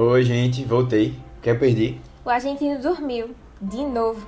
[0.00, 1.18] Oi, gente, voltei.
[1.38, 2.00] O que eu perdi?
[2.24, 3.34] O argentino dormiu.
[3.60, 4.24] De novo.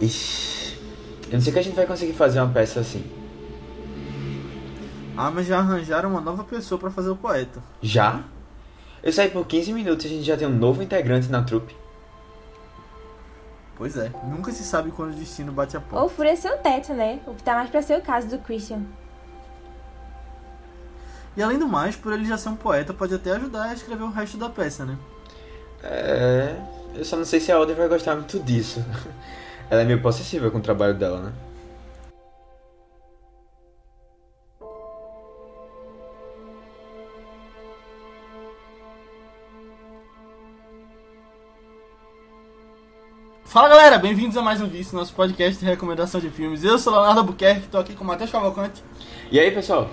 [0.00, 0.78] Ixi.
[1.26, 3.04] Eu não sei que a gente vai conseguir fazer uma peça assim.
[5.16, 7.60] Ah, mas já arranjaram uma nova pessoa pra fazer o poeta.
[7.80, 8.22] Já?
[9.02, 11.74] Eu saí por 15 minutos e a gente já tem um novo integrante na trupe.
[13.76, 16.08] Pois é, nunca se sabe quando o destino bate a Ou porta.
[16.10, 17.18] fureceu o teto, né?
[17.26, 18.82] O que tá mais pra ser o caso do Christian.
[21.36, 24.04] E além do mais, por ele já ser um poeta, pode até ajudar a escrever
[24.04, 24.98] o resto da peça, né?
[25.82, 26.56] É.
[26.94, 28.84] Eu só não sei se a Audrey vai gostar muito disso.
[29.70, 31.32] Ela é meio possessiva com o trabalho dela, né?
[43.44, 46.64] Fala galera, bem-vindos a mais um vídeo, nosso podcast de recomendação de filmes.
[46.64, 48.82] Eu sou Leonardo Albuquerque, tô aqui com o Matheus Cavalcante,
[49.30, 49.90] E aí, pessoal?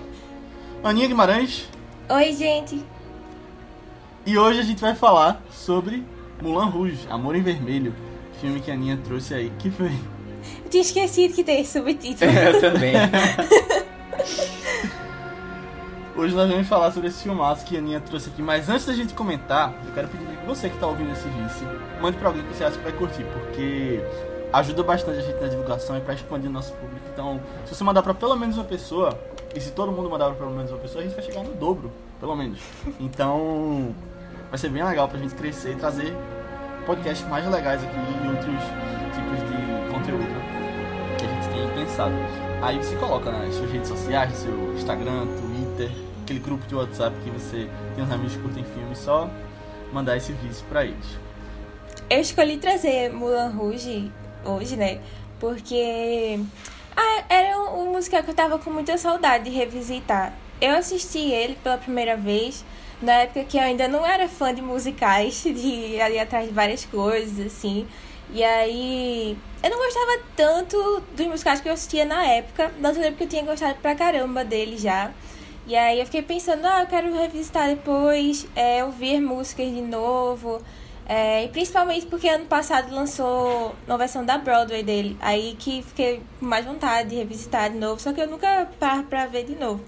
[0.84, 1.68] Aninha Guimarães,
[2.10, 2.84] Oi, gente.
[4.26, 6.04] e hoje a gente vai falar sobre
[6.42, 7.94] Mulan Rouge, Amor em Vermelho,
[8.40, 9.52] filme que a Aninha trouxe aí.
[9.60, 9.92] Que foi?
[10.64, 12.32] Eu tinha esquecido que tem esse subtítulo.
[12.32, 12.94] eu também.
[16.16, 18.94] Hoje nós vamos falar sobre esse filmaço que a Aninha trouxe aqui, mas antes da
[18.94, 22.44] gente comentar, eu quero pedir que você que tá ouvindo esse vídeo, mande pra alguém
[22.44, 24.02] que você acha que vai curtir, porque
[24.52, 27.06] ajuda bastante a gente na divulgação e pra expandir o nosso público.
[27.14, 29.18] Então, se você mandar pra pelo menos uma pessoa,
[29.56, 31.92] e se todo mundo mandar pelo menos uma pessoa, a gente vai chegar no dobro,
[32.20, 32.60] pelo menos.
[33.00, 33.96] Então,
[34.50, 36.14] vai ser bem legal pra gente crescer e trazer
[36.86, 38.64] podcasts mais legais aqui e outros
[39.16, 40.26] tipos de conteúdo
[41.18, 42.14] que a gente tem pensado.
[42.62, 45.92] Aí você coloca nas suas redes sociais, seu Instagram, Twitter,
[46.24, 49.30] aquele grupo de WhatsApp que você tem uns amigos que curtem filme, só
[49.92, 51.06] mandar esse vídeo pra eles.
[52.10, 54.12] Eu escolhi trazer Mulan Rouge
[54.46, 55.00] hoje, né?
[55.40, 56.40] Porque
[57.00, 60.34] ah, era um, um musical que eu tava com muita saudade de revisitar.
[60.60, 62.66] Eu assisti ele pela primeira vez
[63.02, 66.54] na época que eu ainda não era fã de musicais, de ir ali atrás de
[66.54, 67.88] várias coisas, assim.
[68.32, 73.04] E aí, eu não gostava tanto dos musicais que eu assistia na época, mas eu
[73.04, 75.12] lembro que eu tinha gostado pra caramba dele já.
[75.66, 80.62] E aí eu fiquei pensando, ah, eu quero revisitar depois, é, ouvir músicas de novo.
[81.12, 85.18] É, e principalmente porque ano passado lançou uma versão da Broadway dele.
[85.20, 89.02] Aí que fiquei com mais vontade de revisitar de novo, só que eu nunca paro
[89.06, 89.84] pra ver de novo.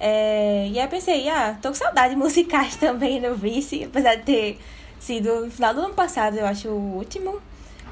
[0.00, 4.22] É, e aí pensei, ah, tô com saudade de musicais também no Vice, apesar de
[4.22, 4.58] ter
[4.98, 7.38] sido no final do ano passado, eu acho, o último,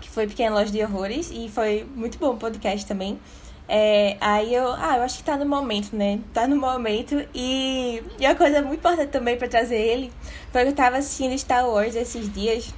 [0.00, 3.20] que foi Pequena Loja de Horrores, e foi muito bom o podcast também.
[3.66, 6.20] É, aí eu, ah, eu acho que tá no momento, né?
[6.32, 7.26] Tá no momento.
[7.34, 10.12] E, e uma coisa muito importante também pra trazer ele
[10.52, 12.74] foi que eu tava assistindo Star Wars esses dias.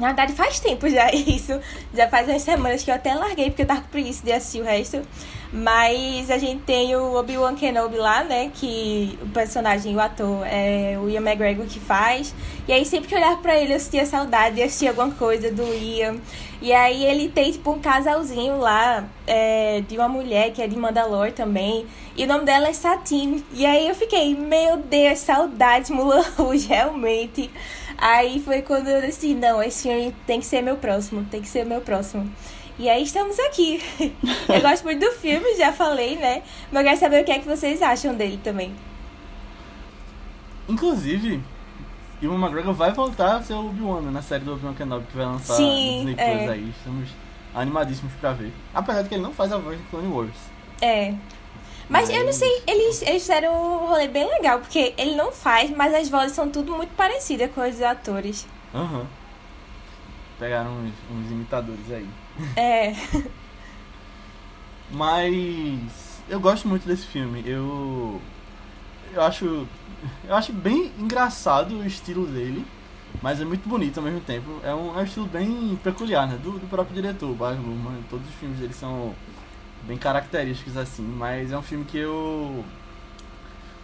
[0.00, 1.58] Na verdade, faz tempo já isso.
[1.92, 4.60] Já faz umas semanas que eu até larguei, porque eu tava com preguiça de assistir
[4.60, 5.02] o resto.
[5.50, 8.50] Mas a gente tem o Obi-Wan Kenobi lá, né?
[8.54, 12.34] Que o personagem, o ator, é o Ian McGregor que faz.
[12.66, 15.50] E aí, sempre que eu olhava pra ele, eu sentia saudade de assistir alguma coisa
[15.50, 16.16] do Ian.
[16.60, 20.76] E aí, ele tem, tipo, um casalzinho lá é, de uma mulher que é de
[20.76, 21.86] Mandalore também.
[22.14, 23.42] E o nome dela é Satine.
[23.54, 27.50] E aí, eu fiquei, meu Deus, saudade, Mulan Rouge, realmente.
[28.00, 31.48] Aí foi quando eu decidi, não, esse filme tem que ser meu próximo, tem que
[31.48, 32.30] ser meu próximo.
[32.78, 33.82] E aí estamos aqui.
[34.48, 36.44] Eu gosto muito do filme, já falei, né?
[36.70, 38.72] Mas eu quero saber o que é que vocês acham dele também.
[40.68, 41.42] Inclusive,
[42.22, 45.16] Iwan McGregor vai voltar a ser o Obi-Wan né, na série do Obi-Wan Kenobi que
[45.16, 46.48] vai lançar Sim, no Disney Plus é.
[46.50, 46.70] aí.
[46.78, 47.10] Estamos
[47.52, 48.52] animadíssimos pra ver.
[48.72, 50.36] Apesar de que ele não faz a voz de Clone Wars.
[50.80, 51.14] É.
[51.88, 55.70] Mas eu não sei, eles, eles fizeram um rolê bem legal, porque ele não faz,
[55.70, 58.46] mas as vozes são tudo muito parecidas com as dos atores.
[58.74, 59.06] Aham.
[60.38, 62.08] Pegaram uns, uns imitadores aí.
[62.54, 62.94] É.
[64.90, 67.42] Mas eu gosto muito desse filme.
[67.44, 68.20] Eu
[69.12, 69.66] eu acho
[70.24, 72.64] eu acho bem engraçado o estilo dele,
[73.20, 74.60] mas é muito bonito ao mesmo tempo.
[74.62, 76.38] É um, é um estilo bem peculiar, né?
[76.42, 78.02] Do, do próprio diretor, Baz Luhrmann.
[78.08, 79.14] Todos os filmes dele são
[79.84, 82.64] bem característicos assim, mas é um filme que eu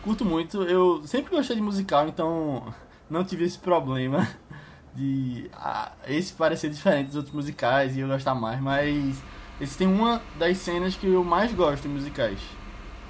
[0.02, 0.62] curto muito.
[0.62, 2.72] Eu sempre gostei de musical, então
[3.08, 4.28] não tive esse problema
[4.94, 9.16] de ah, esse parecer diferente dos outros musicais e eu gostar mais, mas
[9.60, 12.38] esse tem uma das cenas que eu mais gosto em musicais.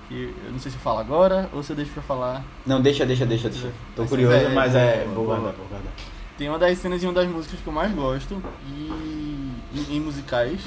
[0.09, 2.45] Que eu não sei se eu falo agora ou se eu deixo pra falar.
[2.67, 3.73] Não, deixa, deixa, deixa, deixa.
[3.97, 5.93] Tô Mas curioso, é, mas é, Vou guardar, vou guardar.
[6.37, 10.01] Tem uma das cenas e uma das músicas que eu mais gosto e em, em
[10.01, 10.61] musicais.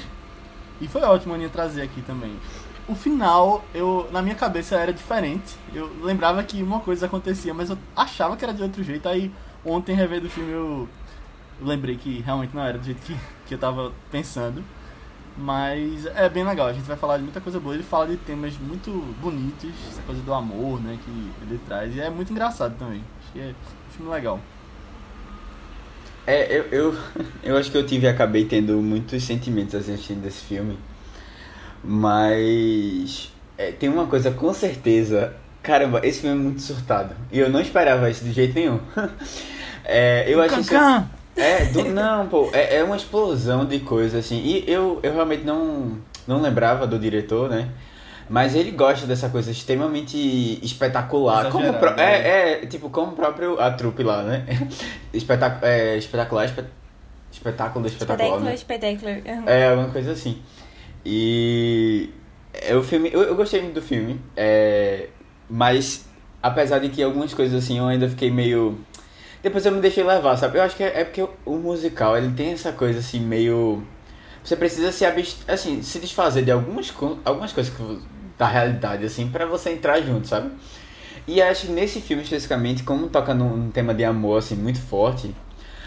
[0.80, 2.36] E foi ótimo a Aninha trazer aqui também.
[2.88, 5.56] O final, eu na minha cabeça era diferente.
[5.74, 9.08] Eu lembrava que uma coisa acontecia, mas eu achava que era de outro jeito.
[9.08, 9.30] Aí
[9.64, 10.88] ontem revendo o filme eu
[11.60, 13.16] lembrei que realmente não era do jeito que,
[13.46, 14.64] que eu tava pensando.
[15.36, 17.74] Mas é bem legal, a gente vai falar de muita coisa boa.
[17.74, 18.90] Ele fala de temas muito
[19.20, 21.10] bonitos, essa coisa do amor, né, que
[21.42, 21.94] ele traz.
[21.94, 23.04] E é muito engraçado também.
[23.22, 24.40] Acho que é um filme legal.
[26.28, 26.94] É, eu, eu,
[27.42, 30.78] eu acho que eu tive acabei tendo muitos sentimentos assistindo esse filme.
[31.82, 35.32] Mas é, tem uma coisa com certeza.
[35.62, 37.16] Caramba, esse filme é muito surtado.
[37.32, 38.78] E eu não esperava isso de jeito nenhum.
[39.90, 40.74] É, eu acho isso.
[41.34, 44.36] É, do, não, pô, é, é uma explosão de coisas assim.
[44.36, 45.96] E eu, eu realmente não,
[46.26, 47.70] não lembrava do diretor, né?
[48.28, 51.50] Mas ele gosta dessa coisa extremamente espetacular.
[51.50, 52.02] Como pro, né?
[52.28, 54.44] é, é, tipo, como o próprio a trupe lá, né?
[55.12, 56.66] Espetac, é, espetacular, espet,
[57.32, 58.18] espetáculo espetacular.
[58.18, 58.54] Espetáculo, né?
[58.54, 59.10] espetáculo.
[59.50, 60.42] É, uma coisa assim.
[61.04, 62.10] E
[62.52, 65.08] é, o filme, eu, eu gostei muito do filme, é,
[65.48, 66.06] mas
[66.42, 68.78] apesar de que algumas coisas assim eu ainda fiquei meio.
[69.42, 70.58] Depois eu me deixei levar, sabe?
[70.58, 73.82] Eu acho que é, é porque o, o musical ele tem essa coisa assim meio.
[74.42, 75.38] Você precisa se abst...
[75.48, 77.82] assim, se desfazer de algumas, co- algumas coisas que,
[78.38, 80.50] da realidade, assim, pra você entrar junto, sabe?
[81.26, 84.80] E acho que nesse filme especificamente, como toca num, num tema de amor assim muito
[84.80, 85.34] forte,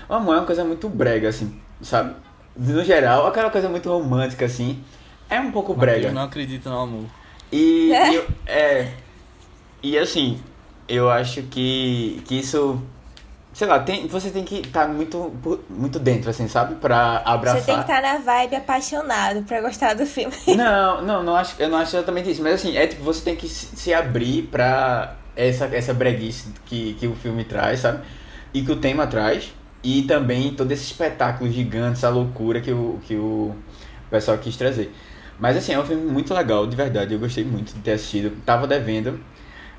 [0.08, 2.14] o amor é uma coisa muito brega, assim, sabe?
[2.56, 4.84] No geral, aquela coisa muito romântica, assim,
[5.30, 6.10] é um pouco brega.
[6.10, 7.06] Eu não acredito no amor.
[7.52, 8.14] E, É.
[8.14, 8.94] e é.
[9.82, 10.40] E assim,
[10.88, 12.80] eu acho que, que isso.
[13.54, 16.76] Sei lá, tem, você tem que estar muito, por- muito dentro, assim, sabe?
[16.76, 17.60] Pra abraçar.
[17.60, 20.34] Você tem que estar na vibe apaixonado pra gostar do filme.
[20.56, 22.42] Não, não, não acho, eu não acho exatamente isso.
[22.42, 26.94] Mas assim, é tipo, você tem que se se abrir pra essa, essa breguice que,
[26.96, 28.00] que o filme traz, sabe?
[28.54, 29.54] E que o tema traz.
[29.84, 33.56] E também todo esse espetáculo gigante, essa loucura que o, que o
[34.10, 34.94] pessoal quis trazer.
[35.40, 37.14] Mas assim, é um filme muito legal, de verdade.
[37.14, 38.32] Eu gostei muito de ter assistido.
[38.46, 39.20] Tava devendo.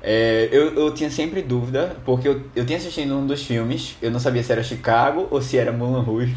[0.05, 4.11] É, eu, eu tinha sempre dúvida, porque eu, eu tinha assistido um dos filmes, eu
[4.11, 6.35] não sabia se era Chicago ou se era Moulin Rouge.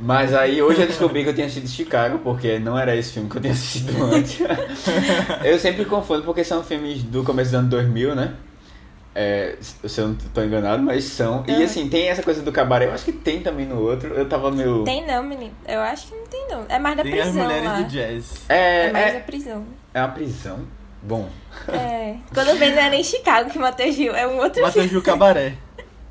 [0.00, 3.30] Mas aí hoje eu descobri que eu tinha assistido Chicago, porque não era esse filme
[3.30, 4.40] que eu tinha assistido antes.
[5.44, 8.34] eu sempre confundo, porque são filmes do começo dos anos 2000, né?
[9.14, 11.44] É, se eu não tô enganado, mas são.
[11.46, 14.08] E assim, tem essa coisa do cabaré, eu acho que tem também no outro.
[14.14, 14.82] Eu tava meio.
[14.84, 15.52] Tem não, menino.
[15.68, 16.64] Eu acho que não tem não.
[16.68, 17.80] É mais da Tem as prisão mulheres lá.
[17.80, 18.34] do jazz.
[18.48, 19.64] É, É mais da é, prisão.
[19.94, 20.60] é uma prisão.
[21.02, 21.28] Bom.
[21.68, 22.16] É.
[22.32, 24.88] Quando vejo não é nem Chicago que o Matheus viu, é um outro Matheus filme.
[24.88, 25.54] viu Cabaré.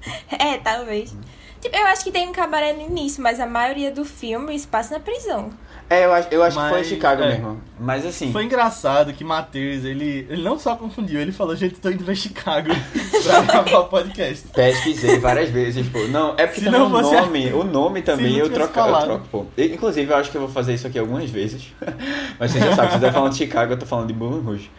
[0.31, 1.15] É, talvez.
[1.61, 4.65] Tipo, eu acho que tem um cabaré no início, mas a maioria do filme se
[4.67, 5.51] passa na prisão.
[5.91, 7.27] É, eu acho, eu acho que foi Mas, Chicago é.
[7.31, 7.61] mesmo.
[7.77, 8.31] Mas assim.
[8.31, 12.15] Foi engraçado que Matheus, ele, ele não só confundiu, ele falou, gente, tô indo pra
[12.15, 12.69] Chicago
[13.25, 14.47] pra gravar o podcast.
[14.55, 15.99] Pesquisei várias vezes, pô.
[16.07, 19.01] Não, é porque Se também não o a- nome, o nome também eu troco, eu
[19.01, 19.45] troco, pô.
[19.57, 21.73] Inclusive, eu acho que eu vou fazer isso aqui algumas vezes.
[22.39, 24.41] Mas você já sabe, se você tá falando de Chicago, eu tô falando de Moulin
[24.45, 24.71] Rouge.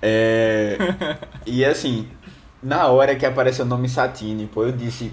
[0.00, 0.78] É...
[1.46, 2.06] E assim,
[2.62, 5.12] na hora que apareceu o nome Satine, pô, eu disse,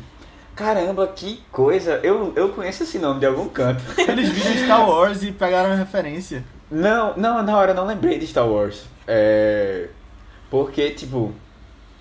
[0.62, 3.82] caramba, que coisa, eu, eu conheço esse nome de algum canto.
[4.08, 6.44] Eles viram Star Wars e pegaram a referência.
[6.70, 8.84] Não, não, na hora eu não lembrei de Star Wars.
[9.08, 9.88] É...
[10.52, 11.34] Porque, tipo,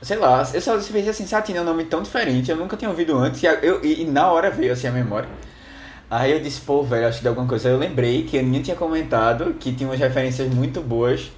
[0.02, 2.90] sei lá, eu só pensei assim, Satine é um nome tão diferente, eu nunca tinha
[2.90, 5.28] ouvido antes, e, eu, e, e na hora veio assim a memória.
[6.10, 7.68] Aí eu disse, pô, velho, acho que de alguma coisa.
[7.68, 11.30] Aí eu lembrei que a Aninha tinha comentado que tinha umas referências muito boas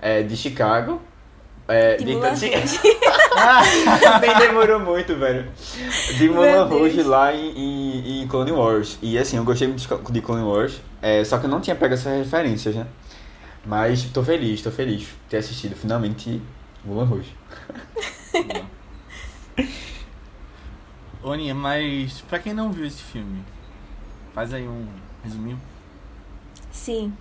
[0.00, 1.00] é, de Chicago.
[1.66, 2.12] É, De de-.
[4.20, 5.50] Nem demorou muito, velho.
[6.16, 6.68] De Moulin.
[6.68, 8.98] Rouge lá em, em, em Clone Wars.
[9.00, 10.80] E assim, eu gostei muito de Clone Wars.
[11.00, 12.86] É, só que eu não tinha pego essas referências, né?
[13.64, 16.40] Mas tô feliz, tô feliz de ter assistido finalmente
[16.84, 17.36] Moulin Rouge.
[21.22, 23.44] Oninha, mas pra quem não viu esse filme,
[24.34, 24.86] faz aí um
[25.22, 25.60] resuminho.
[26.72, 27.12] Sim.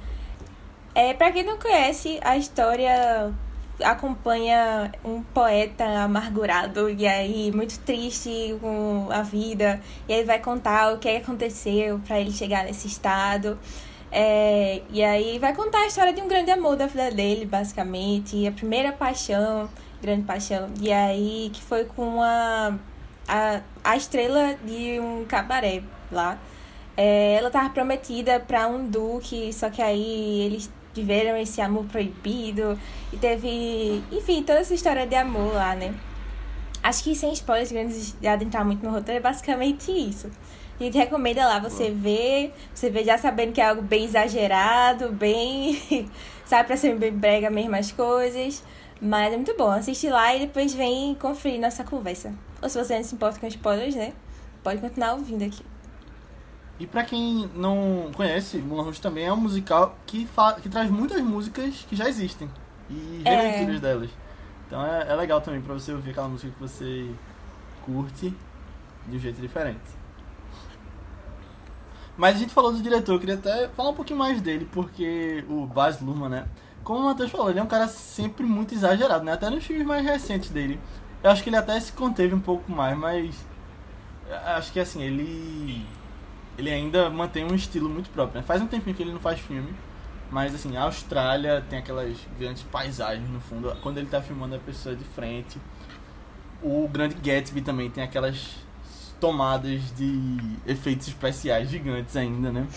[0.95, 3.33] É, pra quem não conhece, a história
[3.83, 9.81] acompanha um poeta amargurado e aí muito triste com a vida.
[10.07, 13.57] E ele vai contar o que aconteceu pra ele chegar nesse estado.
[14.11, 18.47] É, e aí vai contar a história de um grande amor da vida dele, basicamente.
[18.47, 19.69] A primeira paixão,
[20.01, 20.69] grande paixão.
[20.81, 22.75] E aí que foi com a,
[23.27, 26.37] a, a estrela de um cabaré lá.
[26.97, 32.79] É, ela tava prometida pra um duque, só que aí eles tiveram esse amor proibido
[33.11, 35.93] e teve, enfim, toda essa história de amor lá, né?
[36.81, 40.29] Acho que sem spoilers grandes de adentrar muito no roteiro é basicamente isso.
[40.79, 45.11] A gente recomenda lá você ver, você vê já sabendo que é algo bem exagerado,
[45.11, 45.77] bem,
[46.45, 48.63] sabe, pra ser bem brega mesmo as coisas.
[49.01, 49.69] Mas é muito bom.
[49.69, 52.33] Assiste lá e depois vem conferir nossa conversa.
[52.61, 54.13] Ou se você não se importa com spoilers, né?
[54.63, 55.63] Pode continuar ouvindo aqui.
[56.79, 60.27] E pra quem não conhece, Moulin Rouge também é um musical que,
[60.61, 62.49] que traz muitas músicas que já existem.
[62.89, 63.29] E É.
[63.35, 64.09] releituras delas.
[64.65, 67.09] Então é, é legal também pra você ouvir aquela música que você
[67.85, 68.33] curte
[69.07, 69.79] de um jeito diferente.
[72.15, 75.43] Mas a gente falou do diretor, eu queria até falar um pouquinho mais dele, porque
[75.49, 76.47] o Baz Luhrmann, né?
[76.83, 79.33] Como o Matheus falou, ele é um cara sempre muito exagerado, né?
[79.33, 80.79] Até nos filmes mais recentes dele.
[81.23, 83.35] Eu acho que ele até se conteve um pouco mais, mas
[84.45, 85.85] acho que assim, ele
[86.59, 88.45] ele ainda mantém um estilo muito próprio, né?
[88.45, 89.73] Faz um tempinho que ele não faz filme,
[90.29, 94.59] mas assim, a Austrália tem aquelas grandes paisagens no fundo, quando ele tá filmando a
[94.59, 95.57] pessoa de frente.
[96.61, 98.57] O Grande Gatsby também tem aquelas
[99.19, 100.37] tomadas de
[100.67, 102.67] efeitos especiais gigantes ainda, né?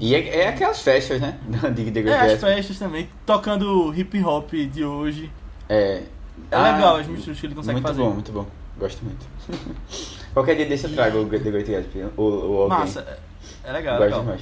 [0.00, 1.38] E é, é aquelas festas, né?
[1.74, 5.30] De, de É, as festas também, tocando hip hop de hoje.
[5.68, 6.02] É,
[6.50, 8.02] É Ah, legal as misturas que ele consegue muito fazer.
[8.02, 8.46] bom, muito bom.
[8.78, 9.26] Gosto muito.
[10.38, 12.04] Qualquer dia desse eu trago o The Great Gatsby.
[12.16, 12.78] O, o alguém.
[12.78, 14.20] Massa, é- é legal, Gosto legal.
[14.20, 14.40] demais.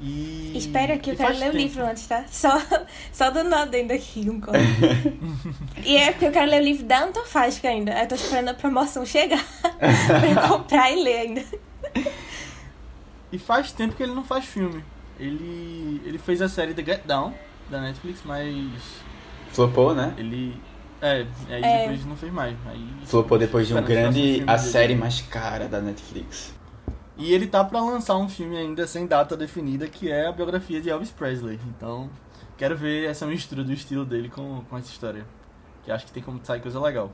[0.00, 0.52] E...
[0.56, 1.56] Espera que eu quero ler o tempo.
[1.56, 2.24] livro antes, tá?
[2.30, 2.56] Só,
[3.12, 4.56] só dando adendo aqui um pouco.
[5.84, 7.90] e é porque eu quero ler o livro da Antofágica ainda.
[7.90, 9.44] Eu tô esperando a promoção chegar
[9.80, 11.44] pra eu comprar e ler ainda.
[13.32, 14.84] E faz tempo que ele não faz filme.
[15.18, 17.34] Ele, ele fez a série The Get Down,
[17.68, 19.02] da Netflix, mas
[19.50, 20.14] Flopou, né?
[20.16, 20.54] ele...
[21.00, 21.80] É, aí É.
[21.82, 22.56] depois não fez mais.
[22.66, 24.42] Aí, Flopou depois de um grande.
[24.46, 24.58] A dele.
[24.58, 26.54] série mais cara da Netflix.
[27.16, 30.80] E ele tá pra lançar um filme ainda sem data definida, que é a biografia
[30.80, 31.58] de Elvis Presley.
[31.68, 32.08] Então,
[32.56, 35.24] quero ver essa mistura do estilo dele com, com essa história.
[35.82, 37.10] Que acho que tem como sair coisa legal.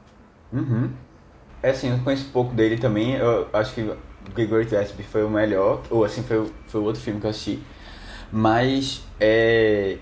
[0.53, 0.91] Uhum.
[1.63, 3.15] É assim, eu conheço pouco dele também.
[3.15, 3.83] Eu acho que
[4.35, 5.83] The Great Gatsby foi o melhor.
[5.91, 7.63] Ou assim, foi, foi o outro filme que eu assisti.
[8.31, 9.99] Mas é,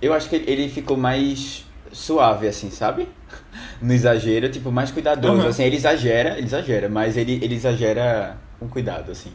[0.00, 3.06] eu acho que ele ficou mais suave, assim, sabe?
[3.80, 5.42] No exagero, tipo, mais cuidadoso.
[5.42, 5.48] Uhum.
[5.48, 9.32] Assim, ele exagera, ele exagera, mas ele, ele exagera com cuidado, assim.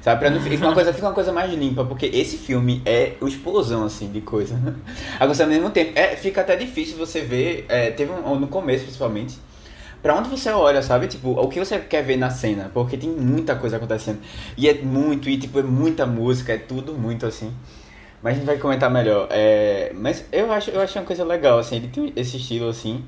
[0.00, 0.20] Sabe?
[0.20, 3.28] Pra não ficar uma coisa, fica uma coisa mais limpa, porque esse filme é o
[3.28, 4.58] explosão, assim, de coisa.
[5.20, 7.66] Agora, ao mesmo tempo, é, fica até difícil você ver.
[7.68, 9.38] é, teve um, no começo, principalmente.
[10.02, 11.06] Pra onde você olha, sabe?
[11.06, 12.70] Tipo, o que você quer ver na cena?
[12.72, 14.20] Porque tem muita coisa acontecendo.
[14.56, 17.52] E é muito, e tipo, é muita música, é tudo muito assim.
[18.22, 19.28] Mas a gente vai comentar melhor.
[19.30, 23.04] É, mas eu acho, eu acho uma coisa legal, assim, ele tem esse estilo assim.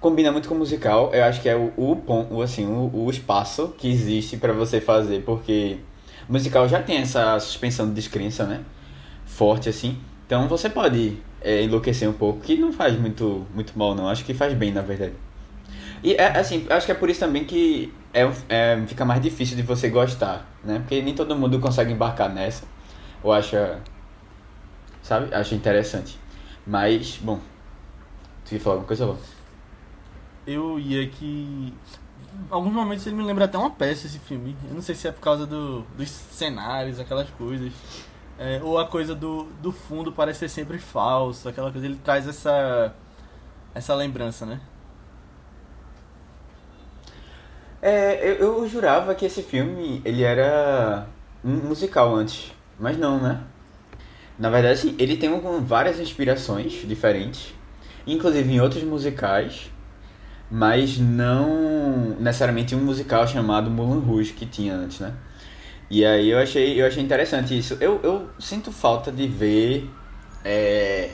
[0.00, 1.10] Combina muito com o musical.
[1.12, 5.22] Eu acho que é o, o assim, o, o espaço que existe pra você fazer,
[5.24, 5.76] porque
[6.26, 8.62] o musical já tem essa suspensão de descrença, né?
[9.26, 9.98] Forte assim.
[10.26, 14.08] Então você pode é, enlouquecer um pouco, que não faz muito, muito mal, não.
[14.08, 15.12] Acho que faz bem, na verdade.
[16.02, 19.54] E é assim, acho que é por isso também que é, é, fica mais difícil
[19.54, 20.78] de você gostar, né?
[20.78, 22.64] Porque nem todo mundo consegue embarcar nessa.
[23.22, 23.80] Ou acha.
[25.02, 25.34] Sabe?
[25.34, 26.18] Acha interessante.
[26.66, 27.38] Mas, bom.
[28.46, 29.16] Tu ia falar alguma coisa, Lô?
[30.50, 31.72] Eu ia que.
[32.50, 34.56] Alguns momentos ele me lembra até uma peça esse filme.
[34.68, 37.72] Eu não sei se é por causa do, dos cenários, aquelas coisas.
[38.38, 41.86] É, ou a coisa do, do fundo parecer sempre falso, aquela coisa.
[41.86, 42.92] Ele traz essa.
[43.74, 44.60] essa lembrança, né?
[47.80, 51.06] É, eu, eu jurava que esse filme ele era
[51.42, 53.40] musical antes, mas não, né?
[54.38, 55.30] Na verdade, ele tem
[55.62, 57.54] várias inspirações diferentes,
[58.06, 59.70] inclusive em outros musicais,
[60.50, 65.14] mas não necessariamente um musical chamado Moulin Rouge que tinha antes, né?
[65.88, 67.76] E aí eu achei, eu achei interessante isso.
[67.80, 69.90] Eu, eu sinto falta de ver
[70.44, 71.10] é,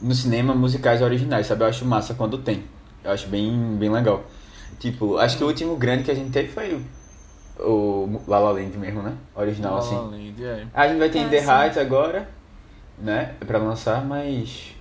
[0.00, 1.62] no cinema musicais originais, sabe?
[1.62, 2.64] Eu acho massa quando tem.
[3.04, 4.24] Eu acho bem, bem legal.
[4.78, 6.74] Tipo, acho que o último grande que a gente teve foi
[7.58, 9.14] o, o La La Land mesmo, né?
[9.34, 9.94] Original, La assim.
[9.94, 10.66] La Land, é.
[10.74, 11.36] A gente vai ter Ah, The.
[11.36, 12.28] Heights agora,
[12.98, 13.34] né?
[13.46, 14.74] Pra lançar, mas...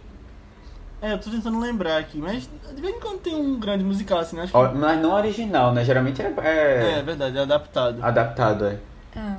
[1.02, 4.20] É, eu tô tentando lembrar aqui, mas de vez em quando tem um grande musical
[4.20, 4.44] assim, né?
[4.44, 4.78] Acho que...
[4.78, 5.84] Mas não original, né?
[5.84, 8.04] Geralmente é, É, é é verdade, é adaptado.
[8.04, 8.78] adaptado, é.
[9.16, 9.38] Ah.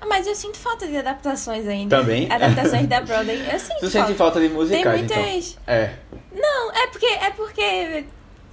[0.00, 1.98] Ah, mas eu sinto falta de adaptações ainda.
[1.98, 2.30] Também?
[2.30, 3.40] Adaptações da Broadway.
[3.52, 4.06] Eu sinto Tu falta.
[4.06, 5.16] sente falta de Tem musicais, muitas.
[5.16, 5.62] então?
[5.74, 5.94] É.
[6.32, 7.06] Não, é porque.
[7.06, 8.04] É porque.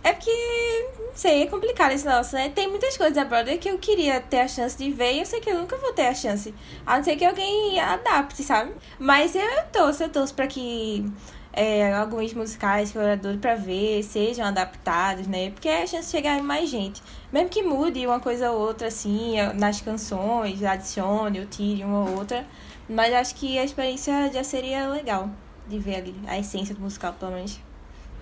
[0.04, 0.32] É porque.
[0.98, 2.50] Não sei, é complicado esse negócio, né?
[2.56, 5.26] Tem muitas coisas da Broadway que eu queria ter a chance de ver e eu
[5.26, 6.56] sei que eu nunca vou ter a chance.
[6.88, 8.72] A não ser que alguém adapte, sabe?
[8.98, 9.44] Mas eu
[9.74, 11.06] torço, eu torço pra que.
[11.54, 15.50] É, alguns musicais que eu adoro pra ver sejam adaptados, né?
[15.52, 17.04] Porque é a chance de chegar em mais gente.
[17.32, 22.18] Mesmo que mude uma coisa ou outra, assim, nas canções, adicione ou tire uma ou
[22.20, 22.46] outra.
[22.88, 25.30] Mas acho que a experiência já seria legal
[25.68, 27.60] de ver ali a essência do musical, pelo menos.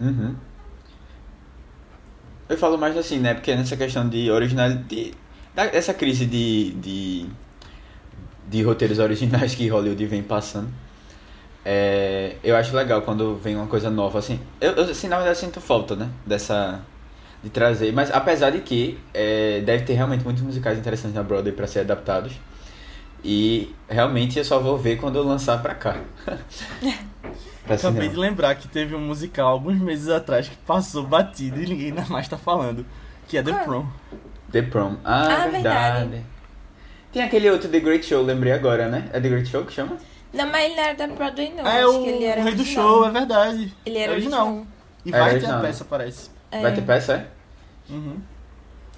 [0.02, 0.36] Uhum.
[2.48, 3.36] Eu falo mais assim, né?
[3.36, 5.14] Porque nessa questão de originalidade.
[5.54, 7.26] da- Essa crise de, de.
[8.50, 10.70] de roteiros originais que Hollywood vem passando.
[11.72, 14.40] É, eu acho legal quando vem uma coisa nova, assim.
[14.60, 16.10] Eu, eu assim, na verdade, sinto falta, né?
[16.26, 16.82] Dessa.
[17.44, 17.94] De trazer.
[17.94, 21.82] Mas apesar de que é, deve ter realmente muitos musicais interessantes na Broadway pra ser
[21.82, 22.34] adaptados.
[23.24, 25.98] E realmente eu só vou ver quando eu lançar pra cá.
[27.66, 28.10] pra Acabei cinema.
[28.10, 32.28] de lembrar que teve um musical alguns meses atrás que passou batido e ninguém mais
[32.28, 32.84] tá falando.
[33.28, 33.64] Que é The Qual?
[33.66, 33.86] Prom.
[34.52, 34.96] The Prom.
[35.06, 35.54] Ah, Ah, verdade.
[36.10, 36.26] verdade.
[37.14, 39.08] Tem aquele outro The Great Show, lembrei agora, né?
[39.14, 39.98] É The Great Show que chama?
[40.34, 41.68] Não, mas ele não era da Broadway, não.
[41.68, 42.88] é Acho o, que ele era o Rei do original.
[42.88, 43.76] Show, é verdade.
[43.86, 44.48] Ele era É original.
[44.48, 44.68] original.
[45.06, 46.30] E Era vai ter a peça, parece.
[46.52, 46.62] É.
[46.62, 47.28] Vai ter peça, é?
[47.94, 48.18] Uhum.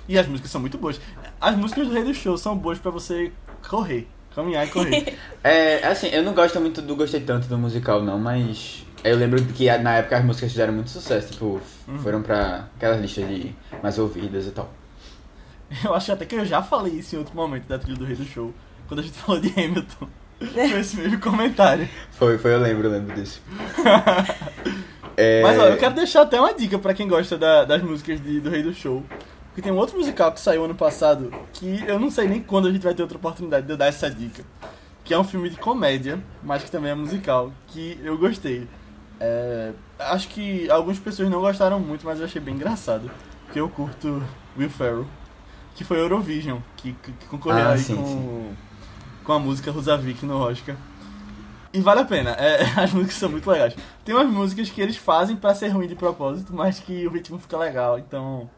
[0.07, 0.99] E as músicas são muito boas.
[1.39, 3.31] As músicas do Rei do Show são boas pra você
[3.69, 4.07] correr.
[4.35, 5.17] Caminhar e correr.
[5.43, 9.43] É, assim, eu não gosto muito do gostei tanto do musical não, mas eu lembro
[9.43, 11.59] que na época as músicas fizeram muito sucesso, tipo,
[12.03, 14.71] foram pra aquelas listas de mais ouvidas e tal.
[15.83, 18.15] Eu acho até que eu já falei isso em outro momento da trilha do Rei
[18.15, 18.53] do Show.
[18.87, 20.07] Quando a gente falou de Hamilton.
[20.53, 21.87] Foi esse mesmo comentário.
[22.11, 23.41] Foi, foi, eu lembro, eu lembro disso.
[25.17, 28.19] É, Mas ó, eu quero deixar até uma dica pra quem gosta da- das músicas
[28.21, 29.03] de- do Rei do Show.
[29.47, 32.67] Porque tem um outro musical que saiu ano passado que eu não sei nem quando
[32.69, 34.43] a gente vai ter outra oportunidade de eu dar essa dica.
[35.03, 38.67] Que é um filme de comédia, mas que também é musical, que eu gostei.
[39.19, 43.11] É, acho que algumas pessoas não gostaram muito, mas eu achei bem engraçado.
[43.45, 44.23] Porque eu curto
[44.57, 45.05] Will Ferrell,
[45.75, 48.57] que foi Eurovision, que, que que concorreu Ah, aí sim, com, sim.
[49.23, 50.75] Com a música Rosavik no Oscar.
[51.73, 53.75] E vale a pena, é, as músicas são muito legais.
[54.03, 57.39] Tem umas músicas que eles fazem pra ser ruim de propósito, mas que o ritmo
[57.39, 58.49] fica legal, então.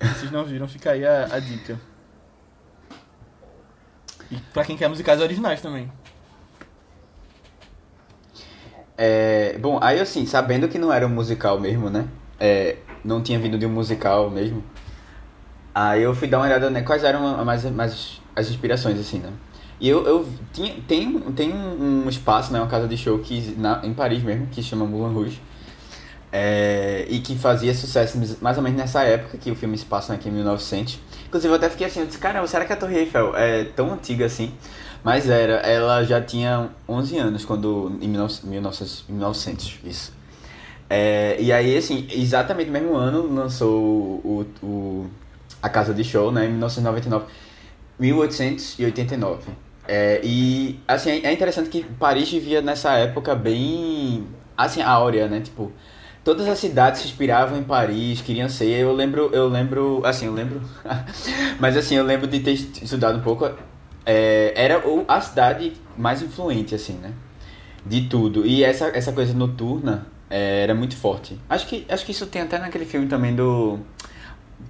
[0.00, 1.78] Vocês não viram, fica aí a, a dica.
[4.30, 5.90] E pra quem quer musicais originais também.
[8.96, 12.08] É, bom, aí assim, sabendo que não era um musical mesmo, né?
[12.38, 14.62] É, não tinha vindo de um musical mesmo.
[15.74, 16.82] Aí eu fui dar uma olhada, né?
[16.82, 19.32] Quais eram mais, mais as inspirações, assim, né?
[19.80, 22.60] E eu, eu tinha, tem, tem um espaço, né?
[22.60, 25.40] Uma casa de show que, na, em Paris mesmo, que chama Moulin Rouge.
[26.30, 30.12] É, e que fazia sucesso mais ou menos nessa época que o filme se passa
[30.12, 30.98] aqui em 1900.
[31.26, 33.92] Inclusive eu até fiquei assim, eu disse, caramba, será que a Torre Eiffel é tão
[33.94, 34.52] antiga assim?
[35.02, 40.12] Mas era, ela já tinha 11 anos quando, em 1900, 1900, 1900 isso.
[40.90, 45.06] É, e aí, assim, exatamente no mesmo ano lançou o, o,
[45.62, 47.26] a Casa de Show, né, em 1999,
[47.98, 49.67] 1889.
[49.88, 54.26] É, e, assim, é interessante que Paris vivia nessa época bem,
[54.56, 55.72] assim, áurea, né, tipo,
[56.22, 60.34] todas as cidades se inspiravam em Paris, queriam ser, eu lembro, eu lembro, assim, eu
[60.34, 60.60] lembro,
[61.58, 63.50] mas assim, eu lembro de ter estudado um pouco,
[64.04, 67.12] é, era a cidade mais influente, assim, né,
[67.86, 71.38] de tudo, e essa, essa coisa noturna é, era muito forte.
[71.48, 73.78] Acho que, acho que isso tem até naquele filme também do,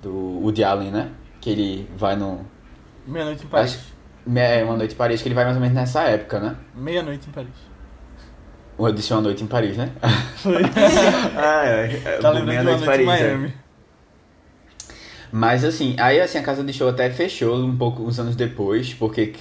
[0.01, 0.13] do
[0.43, 2.47] Woody Allen, né, que ele vai no,
[3.05, 3.75] Meia-noite em Paris.
[3.75, 3.98] Acho-
[4.37, 7.29] é, Uma Noite em Paris, que ele vai mais ou menos nessa época, né, Meia-noite
[7.29, 7.51] em Paris.
[8.79, 9.91] eu disse Uma Noite em Paris, né?
[10.37, 10.63] Foi.
[11.37, 13.27] ah, é, é, tá Meia lembrando de uma Noite em noite em Paris, é.
[13.29, 13.55] Miami.
[15.31, 18.95] Mas assim, aí assim, a casa de show até fechou um pouco uns anos depois,
[18.95, 19.35] porque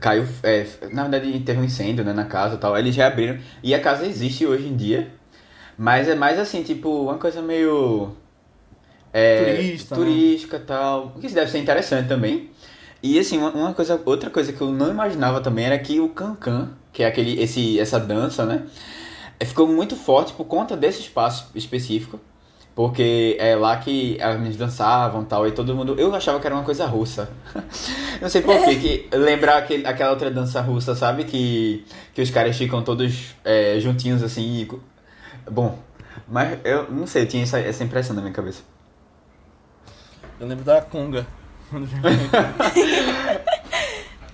[0.00, 0.26] caiu.
[0.42, 2.74] é, na verdade, teve um incêndio né, na casa e tal.
[2.74, 3.38] Aí eles reabriram.
[3.62, 5.10] E a casa existe hoje em dia.
[5.78, 8.12] Mas é mais assim, tipo, uma coisa meio.
[9.12, 10.04] É, Turista, né?
[10.04, 11.12] Turística e tal.
[11.16, 12.50] O que deve ser interessante também.
[13.02, 16.70] E assim, uma, coisa, outra coisa que eu não imaginava também era que o cancan,
[16.92, 18.64] que é aquele, esse, essa dança, né?
[19.40, 22.20] é, Ficou muito forte por conta desse espaço específico.
[22.74, 25.94] Porque é lá que as meninas dançavam tal, e todo mundo.
[25.98, 27.28] Eu achava que era uma coisa russa.
[28.18, 31.24] Não sei porquê, que lembrar aquele, aquela outra dança russa, sabe?
[31.24, 31.84] Que,
[32.14, 34.62] que os caras ficam todos é, juntinhos assim.
[34.62, 35.50] E...
[35.50, 35.78] Bom,
[36.26, 38.62] mas eu não sei, eu tinha essa, essa impressão na minha cabeça.
[40.40, 41.26] Eu lembro da Conga.
[41.72, 41.88] Quando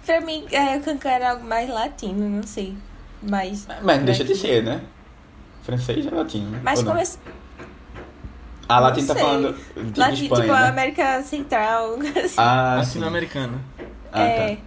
[0.04, 2.76] Pra mim, é, o cancan era algo mais latino, não sei.
[3.22, 3.68] Mas.
[3.82, 4.82] Mas não deixa de ser, né?
[5.62, 6.60] Francês é latino, né?
[6.64, 7.20] Mas começou.
[8.68, 10.58] Ah, latino tá falando de Latino, Espanha, tipo, né?
[10.58, 11.98] a América Central.
[12.24, 12.34] Assim.
[12.36, 12.76] Ah.
[12.78, 13.60] Latino-americana.
[14.12, 14.56] Ah, é.
[14.56, 14.62] tá.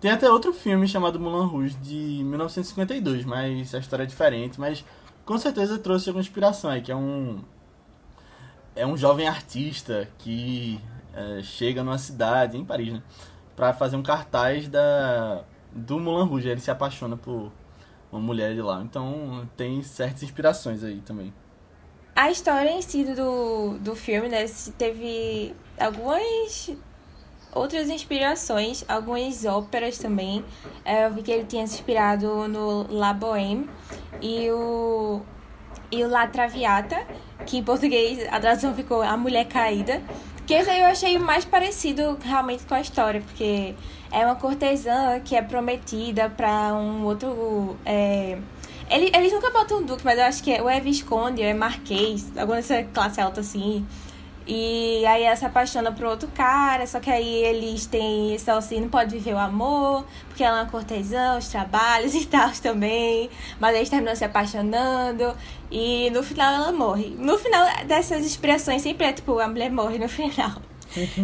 [0.00, 4.82] Tem até outro filme chamado Moulin Rouge de 1952, mas a história é diferente, mas
[5.26, 7.40] com certeza trouxe alguma inspiração aí, que é um
[8.74, 10.80] é um jovem artista que
[11.14, 13.02] é, chega numa cidade em Paris, né,
[13.56, 17.52] para fazer um cartaz da do Moulin Rouge, ele se apaixona por
[18.10, 18.82] uma mulher de lá.
[18.82, 21.32] Então tem certas inspirações aí também.
[22.14, 24.44] A história em si do, do filme, né,
[24.76, 26.70] teve algumas
[27.52, 30.44] outras inspirações, algumas óperas também.
[30.84, 33.68] É, eu vi que ele tinha se inspirado no La Bohème
[34.20, 35.20] e o,
[35.90, 37.06] e o La Traviata,
[37.46, 40.02] que em português a tradução ficou A Mulher Caída.
[40.50, 43.72] Que esse aí eu achei mais parecido realmente com a história, porque
[44.10, 47.76] é uma cortesã que é prometida pra um outro.
[47.86, 48.36] É...
[48.90, 51.46] Ele- Eles nunca botam um duque, mas eu acho que é, ou é Visconde, ou
[51.46, 53.86] é Marquês, alguma dessa classe alta assim.
[54.52, 58.80] E aí ela se apaixona por outro cara, só que aí eles têm esse assim,
[58.80, 63.30] não pode viver o amor, porque ela é uma cortesã, os trabalhos e tal também.
[63.60, 65.32] Mas eles terminam se apaixonando
[65.70, 67.14] e no final ela morre.
[67.16, 70.60] No final dessas inspirações sempre é tipo, a mulher morre no final.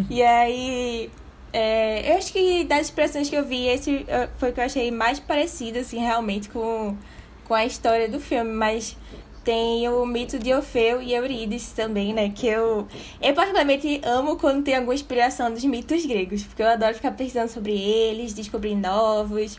[0.09, 1.11] e aí
[1.51, 4.65] É, eu acho que das expressões que eu vi, esse eh, foi o que eu
[4.65, 6.95] achei mais parecido, assim, realmente com,
[7.45, 8.95] com a história do filme, mas
[9.47, 12.29] tem o mito de Orfeu e Eurídice também, né?
[12.35, 12.85] Que eu,
[13.21, 17.49] eu particularmente amo quando tem alguma inspiração dos mitos gregos, porque eu adoro ficar pesquisando
[17.49, 19.57] sobre eles, descobrir novos.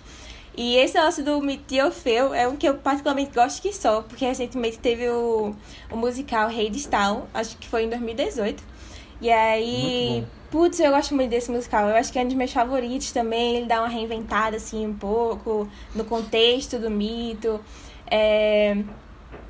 [0.55, 4.03] E esse negócio do mito de Orfeu é um que eu particularmente gosto que só,
[4.03, 5.55] porque recentemente teve o,
[5.91, 8.63] o musical Rei de Town, acho que foi em 2018.
[9.23, 11.89] E aí, putz, eu gosto muito desse musical.
[11.89, 13.57] Eu acho que é um dos meus favoritos também.
[13.57, 17.59] Ele dá uma reinventada, assim, um pouco no contexto do mito.
[18.11, 18.77] É...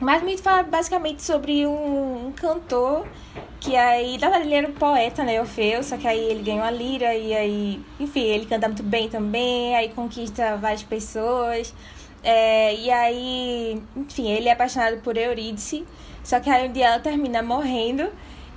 [0.00, 3.04] Mas mito fala basicamente sobre um, um, cantor
[3.58, 6.62] que aí, na verdade, ele era um poeta, né, Orfeu, só que aí ele ganha
[6.62, 11.74] uma lira e aí, enfim, ele canta muito bem também, aí conquista várias pessoas.
[12.22, 15.84] É, e aí, enfim, ele é apaixonado por Eurídice,
[16.22, 18.08] só que aí um dia ela termina morrendo.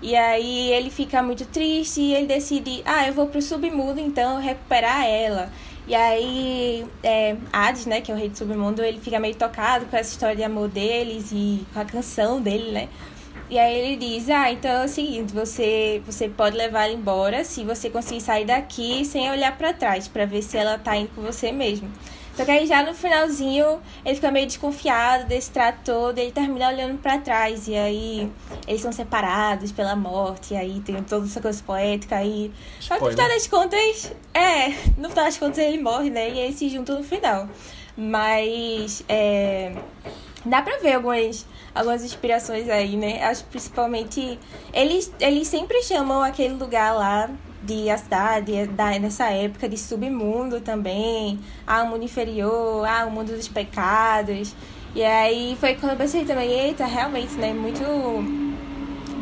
[0.01, 4.39] E aí ele fica muito triste e ele decide, ah, eu vou pro submundo então
[4.39, 5.51] recuperar ela.
[5.87, 9.85] E aí, é, Hades, né, que é o rei do submundo, ele fica meio tocado
[9.87, 12.89] com essa história de amor deles e com a canção dele, né?
[13.49, 17.43] E aí ele diz, ah, então é o seguinte, você, você pode levar ela embora
[17.43, 21.09] se você conseguir sair daqui sem olhar para trás, para ver se ela tá indo
[21.13, 21.91] com você mesmo.
[22.41, 26.69] Só que aí já no finalzinho ele fica meio desconfiado desse trato todo, ele termina
[26.69, 28.31] olhando para trás e aí
[28.67, 32.51] eles são separados pela morte, e aí tem toda essa coisa poética aí.
[32.79, 36.31] Só que no final das contas, é, no final das contas ele morre, né?
[36.31, 37.47] E eles se juntam no final.
[37.95, 39.75] Mas é,
[40.43, 43.23] dá pra ver algumas, algumas inspirações aí, né?
[43.23, 44.39] Acho principalmente.
[44.73, 47.29] Eles, eles sempre chamam aquele lugar lá
[47.63, 53.11] de a cidade da, nessa época de submundo também, ah, o mundo inferior, ah, o
[53.11, 54.55] mundo dos pecados.
[54.93, 57.81] E aí foi quando eu pensei também, eita, realmente, né, muito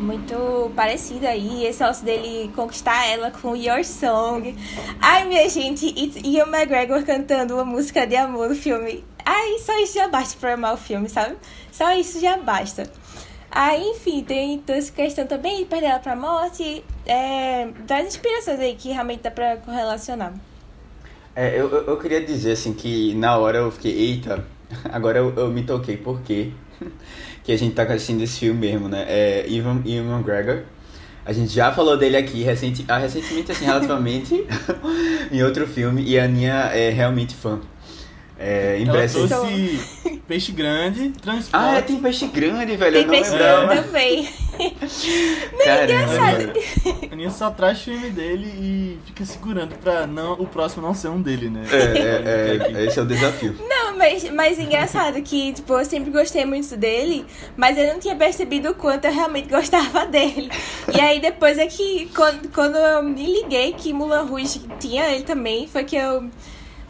[0.00, 4.56] muito parecido aí, esse negócio dele conquistar ela com Your Song.
[5.00, 9.04] Ai, minha gente, e Ian McGregor cantando uma música de amor no filme.
[9.24, 11.36] Ai, só isso já basta pra amar o filme, sabe?
[11.70, 12.90] Só isso já basta.
[13.50, 18.60] Aí, enfim, tem toda essa questão também de perder ela pra morte, é, das inspirações
[18.60, 20.32] aí que realmente dá pra correlacionar.
[21.34, 24.46] É, eu, eu queria dizer assim que na hora eu fiquei, eita,
[24.92, 26.52] agora eu, eu me toquei, por quê?
[27.42, 29.04] que a gente tá assistindo esse filme mesmo, né?
[29.08, 30.62] É Ivan, Ivan McGregor.
[31.24, 34.46] A gente já falou dele aqui recente, ah, recentemente, assim, relativamente,
[35.32, 37.60] em outro filme, e a Aninha é realmente fã.
[38.42, 39.34] É impressionante.
[39.34, 41.50] Ela trouxe peixe grande, transporte.
[41.52, 42.92] Ah, é, tem peixe grande, velho.
[42.92, 44.28] Tem eu não peixe grande também.
[45.52, 46.60] Não, Caramba.
[47.10, 51.08] A Aninha só traz filme dele e fica segurando pra não, o próximo não ser
[51.08, 51.64] um dele, né?
[51.72, 53.56] É, é, é, esse é o desafio.
[53.66, 57.24] Não, mas, mas engraçado que, tipo, eu sempre gostei muito dele,
[57.56, 60.50] mas eu não tinha percebido o quanto eu realmente gostava dele.
[60.94, 65.24] E aí depois é que, quando, quando eu me liguei que Mulan Rouge tinha ele
[65.24, 66.28] também, foi que eu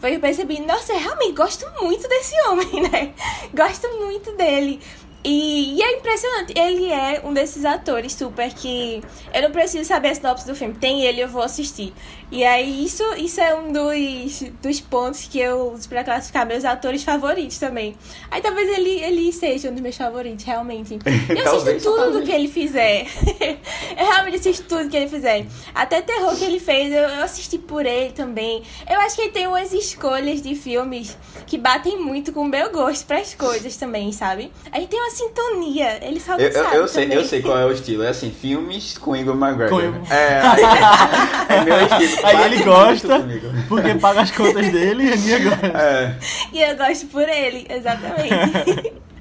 [0.01, 3.13] foi eu percebi, nossa, eu realmente gosto muito desse homem, né?
[3.53, 4.81] Gosto muito dele.
[5.23, 9.03] E, e, é impressionante, ele é um desses atores super que
[9.33, 11.93] eu não preciso saber a sinopse do filme, tem ele, eu vou assistir.
[12.31, 16.63] E aí isso, isso é um dos, dos pontos que eu uso pra classificar meus
[16.63, 17.93] atores favoritos também.
[18.31, 20.97] Aí talvez ele, ele seja um dos meus favoritos, realmente.
[21.29, 23.05] Eu assisto tudo do que ele fizer.
[23.97, 25.45] eu realmente assisto tudo que ele fizer.
[25.73, 28.63] Até terror que ele fez, eu, eu assisti por ele também.
[28.89, 32.71] Eu acho que ele tem umas escolhas de filmes que batem muito com o meu
[32.71, 34.51] gosto para as coisas também, sabe?
[34.71, 36.03] A gente tem sintonia.
[36.03, 37.17] Ele sabe, eu, eu, sabe eu sei, também.
[37.17, 38.03] eu sei qual é o estilo.
[38.03, 39.69] É assim, filmes com Igor McGregor.
[39.69, 40.11] Com Igor.
[40.11, 40.41] É,
[41.53, 42.25] é meu estilo.
[42.25, 43.27] Aí ele gosta,
[43.67, 45.67] porque paga as contas dele e a Aninha gosta.
[45.67, 46.17] É.
[46.51, 49.01] E eu gosto por ele, exatamente.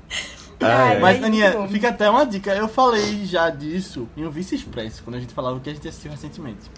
[0.62, 0.98] Ah, é.
[0.98, 2.54] Mas, Aninha, fica até uma dica.
[2.54, 5.72] Eu falei já disso em um Vice Express, quando a gente falava o que a
[5.72, 6.70] gente assistiu recentemente.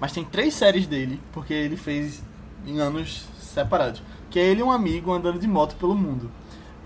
[0.00, 2.22] Mas tem três séries dele, porque ele fez
[2.66, 4.02] em anos separados.
[4.30, 6.30] Que é ele e um amigo andando de moto pelo mundo.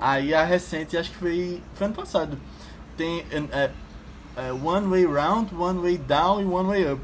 [0.02, 2.36] Aí a recente, acho que foi, foi ano passado.
[2.96, 3.70] Tem é,
[4.36, 7.02] é, One Way Round, One Way Down e One Way Up.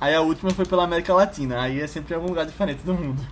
[0.00, 1.62] Aí a última foi pela América Latina.
[1.62, 3.24] Aí é sempre em algum lugar diferente do mundo.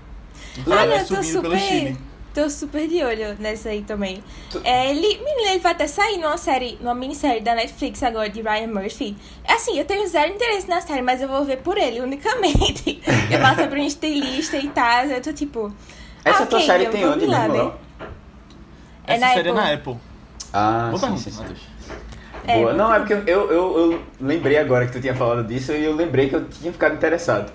[0.56, 1.66] Então Olha, tô subindo pelo super.
[1.66, 1.98] Chile.
[2.32, 4.22] Tô super de olho nessa aí também.
[4.48, 8.30] Tu- É, ele, menina, ele vai até sair numa série, numa minissérie da Netflix agora
[8.30, 9.16] de Ryan Murphy.
[9.48, 13.02] Assim, eu tenho zero interesse na série, mas eu vou ver por ele unicamente.
[13.28, 15.74] eu passo sobre um estilista e tal, eu tô tipo.
[16.24, 17.72] Essa ah, tua ok, série tem onde lá, né?
[19.10, 19.62] É Essa na série é Apple.
[19.64, 19.96] na Apple.
[20.52, 21.38] Ah, Boa sim, pergunta, sim.
[21.38, 21.60] Matheus.
[22.46, 22.72] É, Boa.
[22.72, 23.50] Não, é porque eu, eu,
[23.92, 26.94] eu lembrei agora que tu tinha falado disso e eu lembrei que eu tinha ficado
[26.94, 27.52] interessado.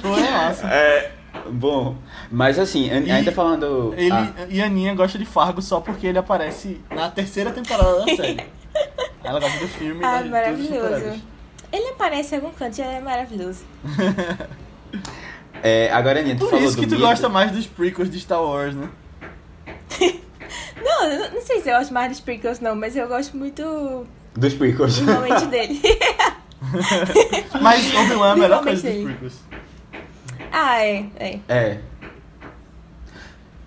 [0.00, 0.66] Foi massa.
[0.70, 1.10] É,
[1.50, 1.96] bom,
[2.30, 3.92] mas assim, E ainda falando.
[3.96, 7.98] Ele Ah, e a Aninha gosta de Fargo só porque ele aparece na terceira temporada
[8.04, 8.40] da série.
[9.24, 11.20] Ela gosta do filme Ah, maravilhoso.
[11.70, 13.64] Ele aparece em algum canto e é maravilhoso.
[15.60, 17.02] É, agora, Aninha, tu Por falou isso do que tu mito.
[17.04, 18.88] gosta mais dos prequels de Star Wars, né?
[20.82, 24.06] Não, eu não sei se eu gosto mais dos Sprinkles, não, mas eu gosto muito
[24.34, 24.98] Dos prequels.
[25.00, 25.80] do momento dele.
[27.62, 29.34] Mas Obi-Wan é a melhor coisa dos prequels.
[30.52, 31.40] ah, é, é.
[31.48, 31.80] É.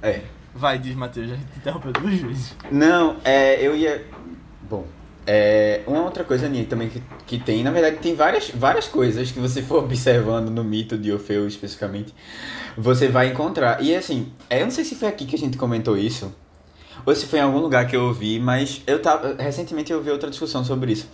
[0.01, 0.21] É.
[0.53, 2.55] Vai, diz Matheus, já te interrompeu duas vezes.
[2.69, 4.05] Não, é, eu ia.
[4.69, 4.85] Bom,
[5.25, 9.31] é, uma outra coisa, Aninha, também que, que tem, na verdade, tem várias, várias coisas
[9.31, 12.13] que você for observando no mito de Orfeu especificamente,
[12.77, 13.81] você vai encontrar.
[13.81, 16.35] E assim, é, eu não sei se foi aqui que a gente comentou isso,
[17.05, 19.35] ou se foi em algum lugar que eu ouvi, mas eu tava.
[19.37, 21.07] Recentemente eu ouvi outra discussão sobre isso.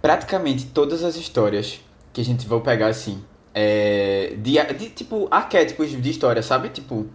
[0.00, 1.80] Praticamente todas as histórias
[2.12, 3.22] que a gente vai pegar assim,
[3.54, 6.68] é, de, de tipo arquétipos de história, sabe?
[6.68, 7.06] Tipo,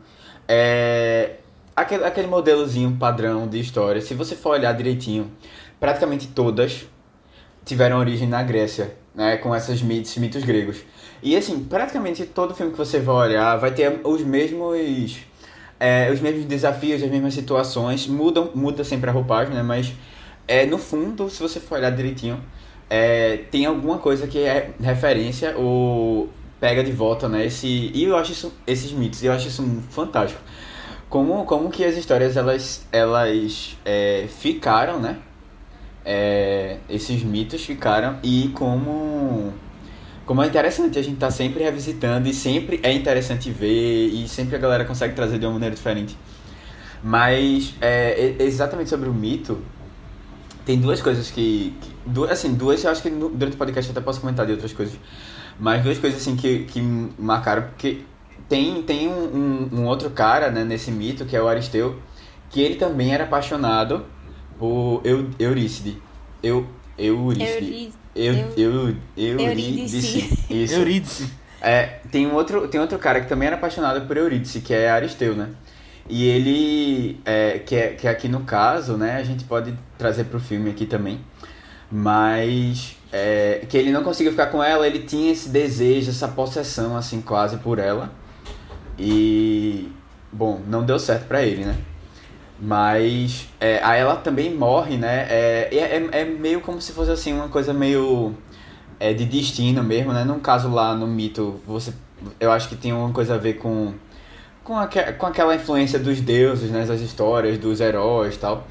[0.47, 1.37] é,
[1.75, 5.31] aquele, aquele modelozinho padrão de história, se você for olhar direitinho,
[5.79, 6.85] praticamente todas
[7.65, 10.83] tiveram origem na Grécia, né, com esses mitos, mitos gregos.
[11.21, 15.19] E assim, praticamente todo filme que você vai olhar vai ter os mesmos
[15.83, 19.91] é, os mesmos desafios, as mesmas situações, mudam, muda sempre a roupagem, né, mas
[20.47, 22.41] é, no fundo, se você for olhar direitinho,
[22.89, 28.15] é, tem alguma coisa que é referência ou pega de volta, né, esse, e eu
[28.15, 30.41] acho isso, esses mitos, eu acho isso fantástico.
[31.09, 35.17] Como, como que as histórias, elas, elas é, ficaram, né,
[36.05, 39.51] é, esses mitos ficaram e como
[40.25, 44.55] como é interessante a gente tá sempre revisitando e sempre é interessante ver e sempre
[44.55, 46.17] a galera consegue trazer de uma maneira diferente.
[47.03, 49.61] Mas é, exatamente sobre o mito,
[50.65, 53.97] tem duas coisas que, que duas, assim, duas eu acho que durante o podcast eu
[53.97, 54.97] até posso comentar de outras coisas.
[55.59, 56.81] Mas duas coisas assim que, que
[57.19, 58.01] marcaram porque
[58.47, 61.99] tem tem um, um, um outro cara, né, nesse mito que é o Aristeu,
[62.49, 64.05] que ele também era apaixonado
[64.57, 66.01] por Eu, Eurícide.
[66.41, 67.93] Eu Eurícide.
[68.15, 70.45] Eu, eu, eu, Eurídice.
[70.49, 70.75] Isso.
[70.75, 71.29] Eurídice.
[71.61, 74.89] É, tem um outro, tem outro cara que também era apaixonado por Eurídice, que é
[74.89, 75.49] Aristeu, né?
[76.09, 80.39] E ele, é, que, é, que aqui no caso, né, a gente pode trazer pro
[80.39, 81.21] filme aqui também,
[81.89, 86.97] mas é, que ele não conseguiu ficar com ela, ele tinha esse desejo, essa possessão,
[86.97, 88.11] assim, quase por ela.
[88.99, 89.89] E,
[90.31, 91.77] bom, não deu certo pra ele, né?
[92.63, 95.27] Mas é, aí ela também morre, né?
[95.29, 98.33] É, é, é- meio como se fosse assim uma coisa meio
[98.99, 100.23] é, de destino mesmo, né?
[100.23, 101.93] Num caso lá no mito, você,
[102.39, 103.93] eu acho que tem uma coisa a ver com
[104.63, 106.85] com, aque, com aquela influência dos deuses, né?
[106.85, 108.65] Das histórias, dos heróis tal,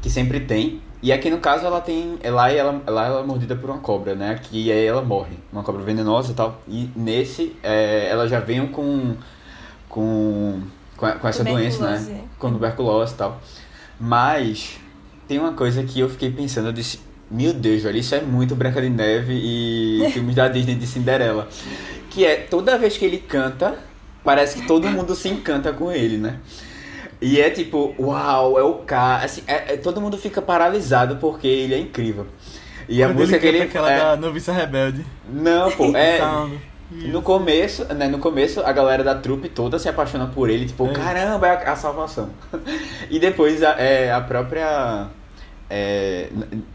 [0.00, 0.80] que sempre tem.
[1.02, 4.14] E aqui no caso ela tem, lá ela, lá ela é mordida por uma cobra,
[4.14, 4.30] né?
[4.30, 6.62] Aqui aí ela morre, uma cobra venenosa tal.
[6.66, 9.16] E nesse é, ela já vem com
[9.86, 10.62] com
[10.98, 11.96] com, a- com essa doença, né?
[11.96, 12.28] Tuberculose.
[12.38, 13.40] com tuberculose e tal.
[13.98, 14.78] Mas
[15.26, 18.54] tem uma coisa que eu fiquei pensando, eu disse, meu Deus, velho, isso é muito
[18.54, 21.48] Branca de Neve e filmes da Disney de Cinderela.
[22.10, 23.76] Que é, toda vez que ele canta,
[24.24, 26.38] parece que todo mundo se encanta com ele, né?
[27.20, 29.24] E é tipo, uau, é o cara.
[29.24, 32.26] Assim, é- é- todo mundo fica paralisado porque ele é incrível.
[32.88, 33.64] E a Quando música que canta ele.
[33.64, 35.04] aquela é- da Noviça Rebelde.
[35.28, 36.18] Não, pô, é.
[36.90, 37.08] Sound.
[37.08, 40.86] No começo, né, no começo a galera da trupe toda se apaixona por ele, tipo,
[40.86, 40.92] É.
[40.92, 42.30] caramba, é a, a salvação.
[43.10, 45.06] e depois a, é, a própria
[45.70, 46.28] é,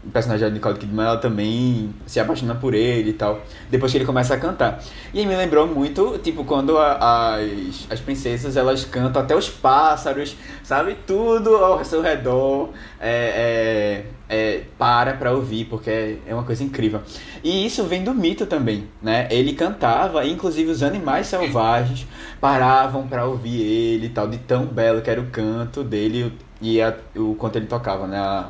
[0.06, 3.98] o personagem da Nicole Kidman, ela também se apaixona por ele e tal, depois que
[3.98, 4.80] ele começa a cantar.
[5.12, 9.48] E aí me lembrou muito, tipo, quando a- as, as princesas, elas cantam até os
[9.50, 10.96] pássaros, sabe?
[11.06, 12.68] Tudo ao seu redor
[13.00, 17.00] é, é, é, para pra ouvir, porque é, é uma coisa incrível.
[17.44, 19.28] E isso vem do mito também, né?
[19.30, 22.06] Ele cantava, inclusive os animais selvagens
[22.40, 26.80] paravam pra ouvir ele e tal, de tão belo que era o canto dele e
[26.80, 28.18] a- o quanto ele tocava, né?
[28.18, 28.48] A-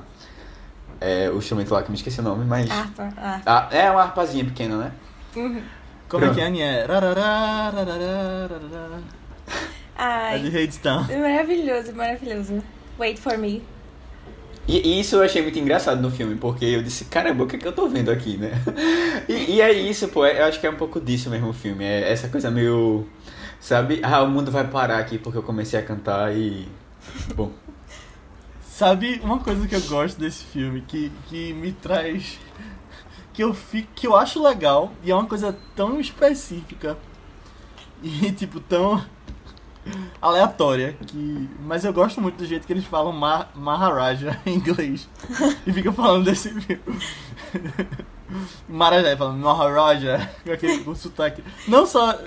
[1.00, 2.70] é, o instrumento lá que eu me esqueci o nome, mas.
[2.70, 3.42] Harpa, harpa.
[3.44, 4.92] Ah, é uma harpazinha pequena, né?
[5.34, 5.60] Uhum.
[6.08, 6.86] Como é que é, Aninha?
[6.86, 8.98] Rarará, rarará, rarará.
[10.34, 11.04] É de Ai, Hadestown.
[11.20, 12.62] maravilhoso, maravilhoso.
[12.98, 13.60] Wait for me.
[14.66, 17.58] E, isso eu achei muito engraçado no filme, porque eu disse, caramba, o que, é
[17.58, 18.52] que eu tô vendo aqui, né?
[19.28, 21.84] E, e é isso, pô, eu acho que é um pouco disso mesmo o filme.
[21.84, 23.06] É essa coisa meio.
[23.58, 24.00] Sabe?
[24.02, 26.68] Ah, o mundo vai parar aqui porque eu comecei a cantar e.
[27.34, 27.50] Bom.
[28.60, 32.38] Sabe uma coisa que eu gosto desse filme, que, que me traz.
[33.32, 36.96] Que eu, fico, que eu acho legal, e é uma coisa tão específica
[38.02, 39.02] e, tipo, tão
[40.20, 45.08] aleatória, que mas eu gosto muito do jeito que eles falam Ma Maharaja em inglês.
[45.66, 46.80] E fica falando desse filme.
[48.68, 51.42] Maharaja, falando Maharaja, com aquele sotaque.
[51.68, 52.18] Não só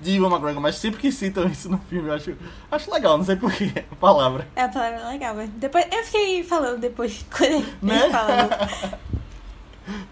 [0.00, 2.36] de Ivan McGregor, mas sempre que citam isso no filme, eu acho,
[2.70, 4.46] acho legal, não sei porquê, a palavra.
[4.54, 8.10] É a palavra legal, mas depois eu fiquei falando depois quando ele Né?
[8.10, 8.50] falando.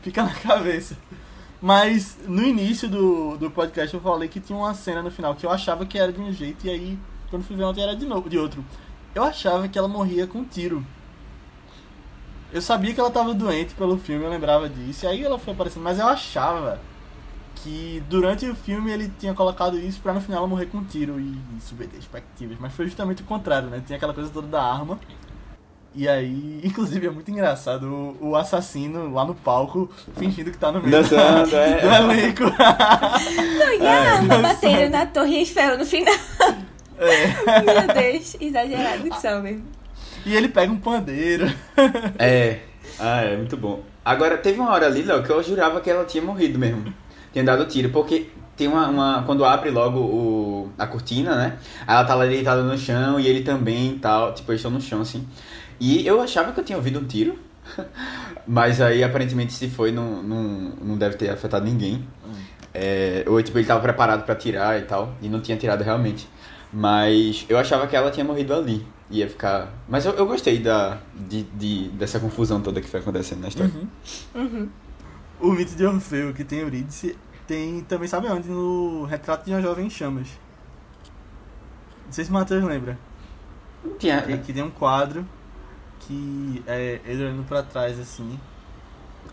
[0.02, 0.96] Fica na cabeça.
[1.64, 5.46] Mas no início do, do podcast eu falei que tinha uma cena no final que
[5.46, 6.98] eu achava que era de um jeito e aí
[7.31, 8.62] quando fui ver ontem era de novo, de outro.
[9.14, 10.85] Eu achava que ela morria com um tiro.
[12.53, 15.07] Eu sabia que ela tava doente pelo filme, eu lembrava disso.
[15.07, 16.79] E aí ela foi aparecendo, mas eu achava
[17.55, 20.85] que durante o filme ele tinha colocado isso pra no final ela morrer com um
[20.85, 22.59] tiro e subverter expectativas.
[22.61, 23.83] Mas foi justamente o contrário, né?
[23.87, 25.00] Tinha aquela coisa toda da arma.
[25.94, 27.85] E aí, inclusive, é muito engraçado
[28.20, 31.80] o, o assassino lá no palco fingindo que tá no meio Dançando, da, é.
[31.80, 32.42] do elenco.
[33.59, 34.09] Não, e a É.
[34.09, 36.14] arma batendo na Torre Eiffel no final.
[36.98, 37.26] É.
[37.87, 39.64] Meu Deus, exagerado que são mesmo.
[40.26, 41.46] E ele pega um pandeiro.
[42.18, 42.61] É.
[42.98, 43.83] Ah, é muito bom.
[44.04, 46.92] Agora, teve uma hora ali, Léo, que eu jurava que ela tinha morrido mesmo.
[47.33, 51.59] Tinha dado tiro, porque tem uma, uma- Quando abre logo o, a cortina, né?
[51.87, 54.33] Ela tá lá deitada no chão e ele também e tal.
[54.33, 55.26] Tipo, eles estão no chão, assim.
[55.80, 57.38] E eu achava que eu tinha ouvido um tiro.
[58.46, 60.42] Mas aí, aparentemente, se foi, não, não,
[60.82, 62.06] não deve ter afetado ninguém.
[62.72, 65.14] É, ou, tipo, ele tava preparado pra tirar e tal.
[65.22, 66.28] E não tinha tirado realmente.
[66.72, 68.84] Mas eu achava que ela tinha morrido ali.
[69.10, 69.72] Ia ficar.
[69.88, 73.72] Mas eu, eu gostei da, de, de- dessa confusão toda que foi acontecendo na história.
[74.34, 74.68] Uhum.
[75.40, 78.48] O mito de Orfeu, que tem Eurídice, tem também, sabe onde?
[78.48, 80.28] No Retrato de uma Jovem em Chamas.
[82.06, 82.98] Não sei se o Matheus lembra.
[83.84, 84.22] Não tinha.
[84.22, 85.24] Que, que tem um quadro
[86.06, 88.38] que é ele olhando pra trás, assim.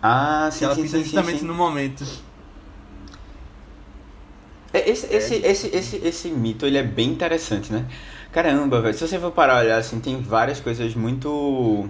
[0.01, 2.05] Ah, Que sim, ela sim, pinta sim, justamente sim, no momento.
[4.73, 7.85] É, Esse, esse, esse, esse, esse mito, ele é bem interessante, né?
[8.31, 8.93] Caramba, velho.
[8.97, 11.89] Se você for parar olhar, assim, tem várias coisas muito...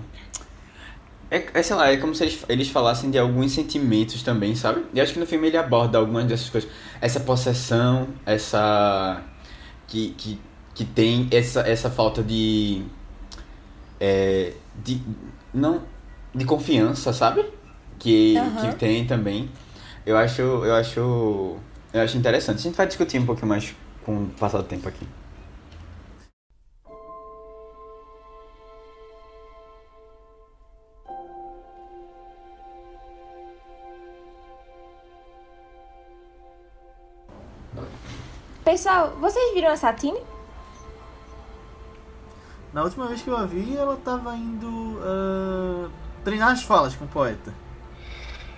[1.30, 4.86] É, é, sei lá, é como se eles, eles falassem de alguns sentimentos também, sabe?
[4.94, 6.70] E acho que no filme ele aborda algumas dessas coisas.
[7.00, 9.24] Essa possessão, essa...
[9.88, 10.40] Que, que,
[10.74, 12.84] que tem essa, essa falta de...
[14.00, 15.02] É, de...
[15.54, 15.84] Não...
[16.34, 17.46] De confiança, sabe?
[18.00, 18.70] Que, Aham.
[18.70, 19.50] que tem também.
[20.06, 20.42] Eu acho...
[20.42, 21.58] Eu acho...
[21.94, 22.60] Eu acho interessante.
[22.60, 25.06] A gente vai discutir um pouquinho mais com o passar do tempo aqui.
[38.64, 40.20] Pessoal, vocês viram a Satine?
[42.74, 45.90] Na última vez que eu a vi, ela tava indo ah,
[46.24, 47.54] treinar as falas com o poeta.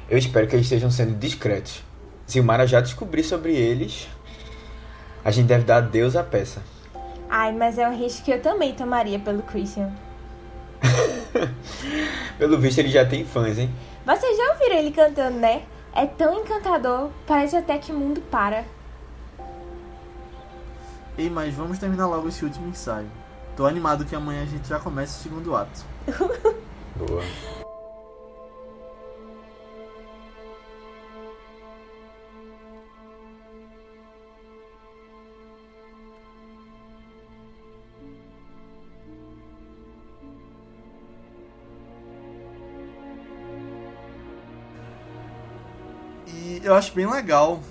[0.10, 1.84] Eu espero que eles estejam sendo discretos.
[2.28, 4.08] Se o Mara já descobrir sobre eles,
[5.26, 6.62] a gente deve dar adeus à peça.
[7.30, 9.92] Ai, mas é um risco que eu também tomaria pelo Christian.
[12.38, 13.74] Pelo visto, ele já tem fãs, hein?
[14.06, 15.64] Vocês já ouviram ele cantando, né?
[15.96, 18.66] É tão encantador, parece até que o mundo para.
[21.18, 23.08] Ei, mas vamos terminar logo esse último ensaio.
[23.56, 25.86] Tô animado que amanhã a gente já comece o segundo ato.
[26.98, 27.24] Boa.
[46.26, 47.62] E eu acho bem legal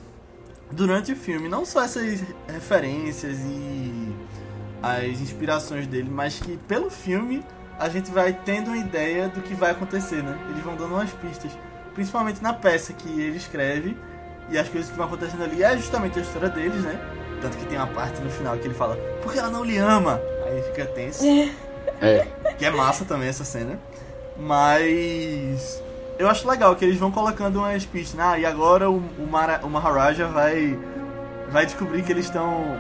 [0.70, 4.01] durante o filme, não só essas referências e
[4.82, 7.44] as inspirações dele, mas que pelo filme
[7.78, 10.38] a gente vai tendo uma ideia do que vai acontecer, né?
[10.50, 11.52] Eles vão dando umas pistas,
[11.94, 13.96] principalmente na peça que ele escreve
[14.50, 16.98] e as coisas que vão acontecendo ali é justamente a história deles, né?
[17.40, 20.20] Tanto que tem uma parte no final que ele fala, porque ela não lhe ama?
[20.46, 21.24] Aí fica tenso.
[22.00, 22.26] É.
[22.58, 23.78] Que é massa também essa cena.
[24.36, 25.82] Mas
[26.18, 28.18] eu acho legal que eles vão colocando umas pistas.
[28.18, 30.78] Ah, e agora o, o, Mara, o Maharaja vai,
[31.50, 32.78] vai descobrir que eles estão.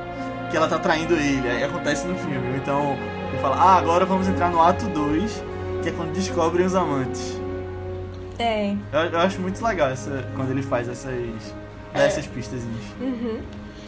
[0.52, 1.48] Que ela tá traindo ele.
[1.48, 2.56] Aí acontece no filme.
[2.58, 2.96] Então
[3.32, 5.42] ele fala, ah, agora vamos entrar no ato 2,
[5.82, 7.40] que é quando descobrem os amantes.
[8.38, 8.76] É.
[8.92, 11.54] Eu, eu acho muito legal essa, quando ele faz essas.
[11.94, 12.60] dá essas pistas.
[13.00, 13.40] Uhum.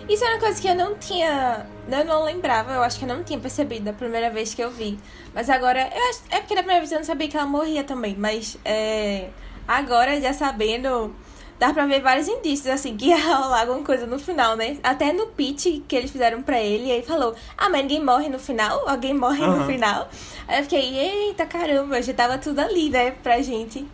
[0.08, 1.66] Isso é uma coisa que eu não tinha.
[1.90, 4.70] Eu não lembrava, eu acho que eu não tinha percebido da primeira vez que eu
[4.70, 4.98] vi.
[5.34, 5.80] Mas agora.
[5.80, 8.16] Eu acho, é porque da primeira vez eu não sabia que ela morria também.
[8.18, 9.28] Mas é,
[9.68, 11.14] agora, já sabendo,
[11.58, 14.76] dá pra ver vários indícios, assim, que ia rolar alguma coisa no final, né?
[14.82, 18.38] Até no pitch que eles fizeram pra ele, aí falou: Ah, mas ninguém morre no
[18.38, 18.88] final?
[18.88, 19.66] Alguém morre no Aham.
[19.66, 20.08] final?
[20.48, 23.86] Aí eu fiquei, eita caramba, já tava tudo ali, né, pra gente.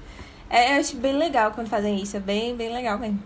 [0.49, 3.23] É, eu acho bem legal quando fazem isso, é bem, bem legal mesmo.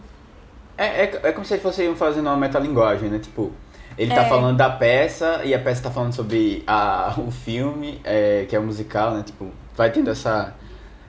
[0.76, 3.18] É, é, é como se eles fossem fazendo uma metalinguagem, né?
[3.18, 3.52] Tipo,
[3.96, 4.28] ele tá É.
[4.28, 8.58] falando da peça e a peça tá falando sobre a, o filme, é, que é
[8.58, 9.22] o musical, né?
[9.22, 10.52] Tipo, vai tendo essa,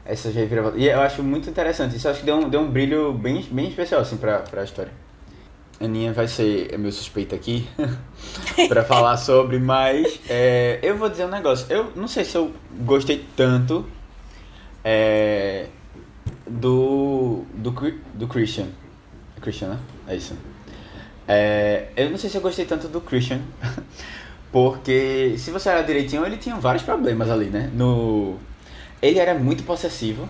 [0.06, 0.78] essa reviravolta.
[0.78, 1.95] E eu acho muito interessante.
[1.95, 4.91] Isso acho que deu um, deu um brilho bem, bem especial, assim, pra, pra história.
[5.80, 7.68] Aninha vai ser é meu suspeito aqui
[8.70, 11.66] pra falar sobre, mas é, eu vou dizer um negócio.
[11.70, 12.51] Eu não sei se eu
[12.82, 13.86] gostei tanto
[14.84, 15.68] é,
[16.47, 17.72] do, do,
[18.14, 18.68] do Christian.
[19.41, 19.80] Christian, né?
[20.08, 20.38] É isso.
[21.28, 23.41] É, eu não sei se eu gostei tanto do Christian,
[24.51, 27.70] porque se você olhar direitinho, ele tinha vários problemas ali, né?
[27.74, 28.38] No,
[29.08, 30.28] ele era muito possessivo.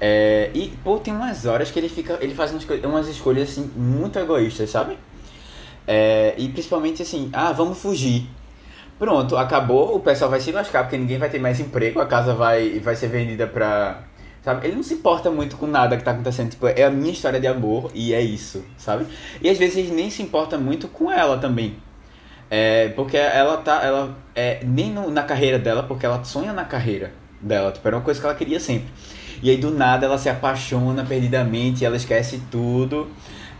[0.00, 2.18] É, e, pô, tem umas horas que ele fica.
[2.20, 4.98] Ele faz umas, umas escolhas assim, muito egoístas, sabe?
[5.86, 8.28] É, e principalmente assim, ah, vamos fugir.
[8.98, 12.34] Pronto, acabou, o pessoal vai se lascar porque ninguém vai ter mais emprego, a casa
[12.34, 14.02] vai, vai ser vendida pra.
[14.42, 14.66] Sabe?
[14.66, 16.50] Ele não se importa muito com nada que tá acontecendo.
[16.50, 19.06] Tipo, é a minha história de amor e é isso, sabe?
[19.42, 21.76] E às vezes nem se importa muito com ela também.
[22.50, 23.82] É, porque ela tá.
[23.82, 27.72] Ela, é, nem no, na carreira dela, porque ela sonha na carreira dela.
[27.72, 28.88] Tipo, era uma coisa que ela queria sempre.
[29.42, 33.08] E aí do nada ela se apaixona perdidamente, ela esquece tudo.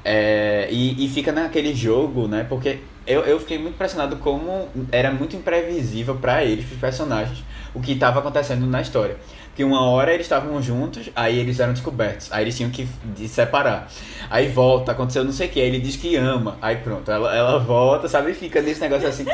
[0.04, 2.46] É, e, e fica naquele jogo, né?
[2.48, 7.44] Porque eu, eu fiquei muito impressionado como era muito imprevisível para eles, para os personagens,
[7.76, 9.16] o que estava acontecendo na história.
[9.54, 13.28] Que uma hora eles estavam juntos, aí eles eram descobertos, aí eles tinham que de
[13.28, 13.88] separar.
[14.28, 17.34] Aí volta, aconteceu não sei o que, aí ele diz que ama, aí pronto, ela,
[17.34, 18.30] ela volta, sabe?
[18.30, 19.24] E fica nesse negócio assim.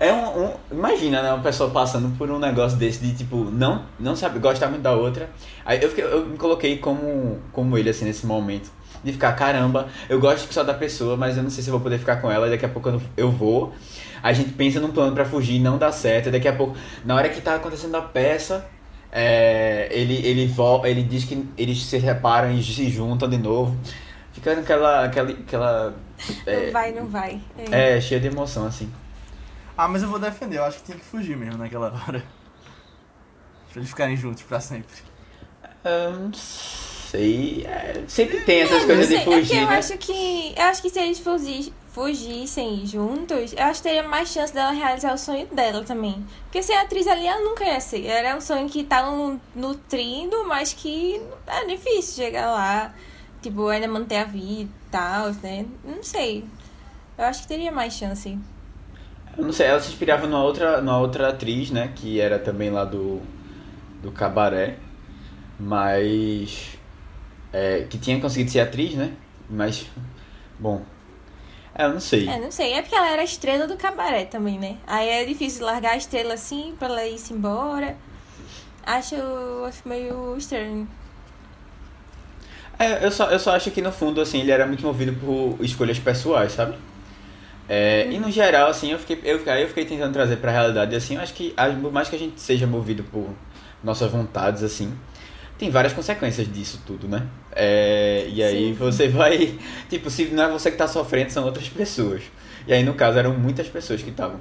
[0.00, 1.32] É um, um, Imagina, né?
[1.32, 4.92] Uma pessoa passando por um negócio desse de tipo, não, não sabe, gostar muito da
[4.92, 5.28] outra.
[5.64, 8.70] Aí eu, fiquei, eu me coloquei como, como ele, assim, nesse momento
[9.02, 11.80] de ficar, caramba, eu gosto só da pessoa, mas eu não sei se eu vou
[11.80, 13.72] poder ficar com ela, daqui a pouco eu, eu vou.
[14.22, 17.14] A gente pensa num plano para fugir, não dá certo, e daqui a pouco, na
[17.14, 18.68] hora que tá acontecendo a peça,
[19.10, 23.76] é, ele, ele, volta, ele diz que eles se reparam e se juntam de novo.
[24.32, 25.04] Fica naquela.
[25.04, 25.30] aquela.
[25.30, 25.94] aquela
[26.46, 27.40] é, não vai, não vai.
[27.70, 27.96] É.
[27.96, 28.92] é, cheia de emoção, assim.
[29.76, 32.22] Ah, mas eu vou defender, eu acho que tinha que fugir mesmo naquela hora.
[33.72, 34.96] Pra eles ficarem juntos pra sempre.
[35.84, 37.66] Um, sei.
[37.66, 39.58] É, sempre tem essas é, coisas de fugir.
[39.58, 39.76] É eu né?
[39.76, 40.54] acho que.
[40.56, 44.70] Eu acho que se eles fugir, fugissem juntos, eu acho que teria mais chance dela
[44.72, 46.24] realizar o sonho dela também.
[46.44, 48.06] Porque ser atriz ali, ela nunca ia ser.
[48.06, 52.94] Era um sonho que tava nutrindo, mas que é difícil chegar lá.
[53.40, 55.64] Tipo, ainda manter a vida e tal, né?
[55.84, 56.44] Não sei.
[57.16, 58.38] Eu acho que teria mais chance.
[59.36, 61.92] Eu não sei, ela se inspirava numa outra, numa outra atriz, né?
[61.94, 63.20] Que era também lá do,
[64.02, 64.76] do Cabaré.
[65.58, 66.78] Mas
[67.52, 69.12] é, que tinha conseguido ser atriz, né?
[69.48, 69.86] Mas,
[70.58, 70.82] bom.
[71.78, 72.28] É, eu não sei.
[72.28, 72.72] É, não sei.
[72.72, 74.76] É porque ela era a estrela do cabaré também, né?
[74.84, 77.96] Aí é difícil largar a estrela assim pra ela ir-se embora.
[78.84, 79.14] Acho,
[79.64, 80.88] acho meio estranho.
[82.78, 85.64] É, eu só, eu só acho que no fundo, assim, ele era muito movido por
[85.64, 86.76] escolhas pessoais, sabe?
[87.68, 88.12] É, hum.
[88.12, 91.16] E no geral, assim, eu fiquei, eu, aí eu fiquei tentando trazer pra realidade, assim,
[91.16, 93.28] eu acho que, por mais que a gente seja movido por
[93.84, 94.92] nossas vontades, assim,
[95.58, 97.26] tem várias consequências disso tudo, né?
[97.52, 98.72] É, e aí Sim.
[98.74, 99.58] você vai.
[99.90, 102.22] Tipo, se não é você que está sofrendo, são outras pessoas.
[102.66, 104.38] E aí, no caso, eram muitas pessoas que estavam.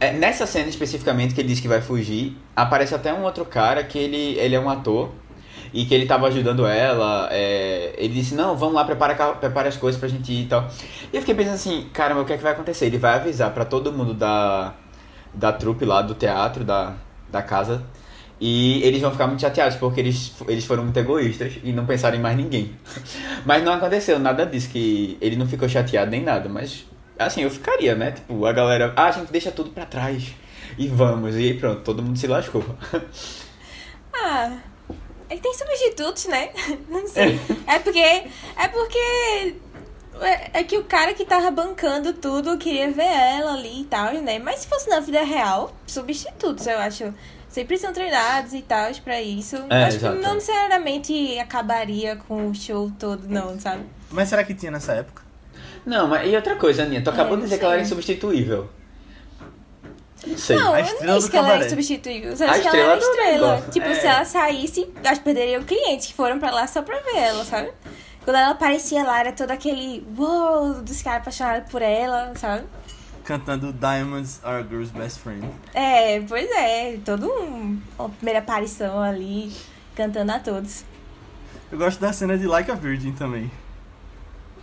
[0.00, 3.84] É, nessa cena especificamente que ele diz que vai fugir, aparece até um outro cara
[3.84, 5.10] que ele, ele é um ator
[5.72, 7.28] e que ele estava ajudando ela.
[7.30, 10.68] É, ele disse: Não, vamos lá, prepara, prepara as coisas pra gente ir e tal.
[11.12, 12.86] E eu fiquei pensando assim: Caramba, o que é que vai acontecer?
[12.86, 14.74] Ele vai avisar para todo mundo da,
[15.32, 16.94] da trupe lá do teatro, da,
[17.30, 17.84] da casa
[18.38, 22.16] e eles vão ficar muito chateados porque eles, eles foram muito egoístas e não pensaram
[22.16, 22.76] em mais ninguém.
[23.46, 26.48] Mas não aconteceu nada disso, que ele não ficou chateado nem nada.
[26.48, 26.84] Mas
[27.18, 28.12] assim, eu ficaria, né?
[28.12, 30.34] Tipo, a galera, ah, a gente deixa tudo pra trás
[30.78, 31.34] e vamos.
[31.36, 32.64] E pronto, todo mundo se lascou.
[34.18, 34.58] Ah,
[35.28, 36.48] é tem substitutos, né?
[36.88, 37.38] Não sei.
[37.66, 37.98] É, é porque.
[37.98, 39.54] É porque.
[40.22, 44.14] É, é que o cara que tava bancando tudo queria ver ela ali e tal,
[44.14, 44.38] né?
[44.38, 47.12] Mas se fosse na vida real, substitutos, eu acho
[47.56, 49.56] sempre são treinados e tal para isso.
[49.70, 50.16] É, Acho exato.
[50.16, 53.86] que não necessariamente acabaria com o show todo, não, sabe?
[54.10, 55.22] Mas será que tinha nessa época?
[55.86, 58.68] Não, mas e outra coisa, Aninha, tu acabou é, de dizer que ela era insubstituível.
[60.26, 60.56] Não sei.
[60.56, 62.34] Não, a eu não disse que ela era insubstituível.
[62.38, 63.66] Eu acho que ela era estrela.
[63.72, 63.94] Tipo, é.
[63.94, 67.44] se ela saísse, acho que perderiam clientes que foram pra lá só pra ver ela,
[67.44, 67.70] sabe?
[68.22, 72.66] Quando ela aparecia lá, era todo aquele uou dos caras apaixonados por ela, sabe?
[73.26, 75.46] Cantando Diamonds Are a Girl's Best Friend.
[75.74, 79.52] É, pois é, todo um, uma primeira aparição ali,
[79.94, 80.84] cantando a todos.
[81.70, 83.50] Eu gosto da cena de Like a Virgin também.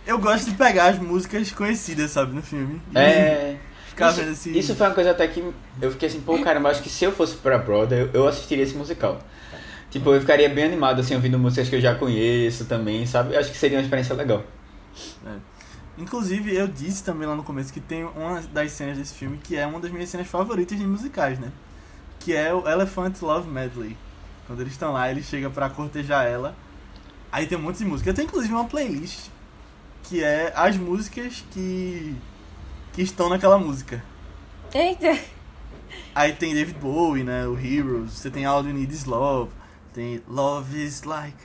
[0.06, 2.80] Eu gosto de pegar as músicas conhecidas, sabe, no filme.
[2.94, 3.56] É.
[3.86, 4.52] Ficar isso, vendo assim.
[4.52, 5.44] Isso foi uma coisa até que
[5.80, 8.28] eu fiquei assim, pô, cara, mas acho que se eu fosse pra Broadway, eu, eu
[8.28, 9.20] assistiria esse musical.
[9.90, 13.34] Tipo, eu ficaria bem animado, assim, ouvindo músicas que eu já conheço também, sabe?
[13.34, 14.42] Eu acho que seria uma experiência legal.
[15.26, 15.53] É.
[15.96, 19.56] Inclusive, eu disse também lá no começo que tem uma das cenas desse filme que
[19.56, 21.52] é uma das minhas cenas favoritas de musicais, né?
[22.18, 23.96] Que é o Elephant Love Medley.
[24.46, 26.56] Quando eles estão lá, ele chega para cortejar ela.
[27.30, 28.10] Aí tem um monte de música.
[28.10, 29.28] Eu tenho inclusive uma playlist
[30.04, 32.14] que é as músicas que
[32.92, 34.02] que estão naquela música.
[34.72, 35.18] Eita.
[36.14, 37.46] Aí tem David Bowie, né?
[37.46, 38.12] O Heroes.
[38.12, 39.50] Você tem All You Need Is Love.
[39.92, 41.36] Tem Love Is Like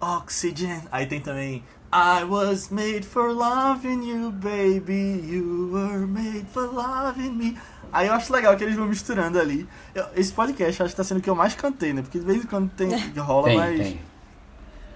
[0.00, 0.82] Oxygen.
[0.90, 5.22] Aí tem também I was made for loving you, baby.
[5.26, 7.56] You were made for loving me.
[7.90, 9.66] Aí eu acho legal que eles vão misturando ali.
[9.94, 12.02] Eu- esse podcast eu acho que tá sendo o que eu mais cantei, né?
[12.02, 13.78] Porque de vez em quando tem, rola Tem, mais.
[13.78, 14.00] tem.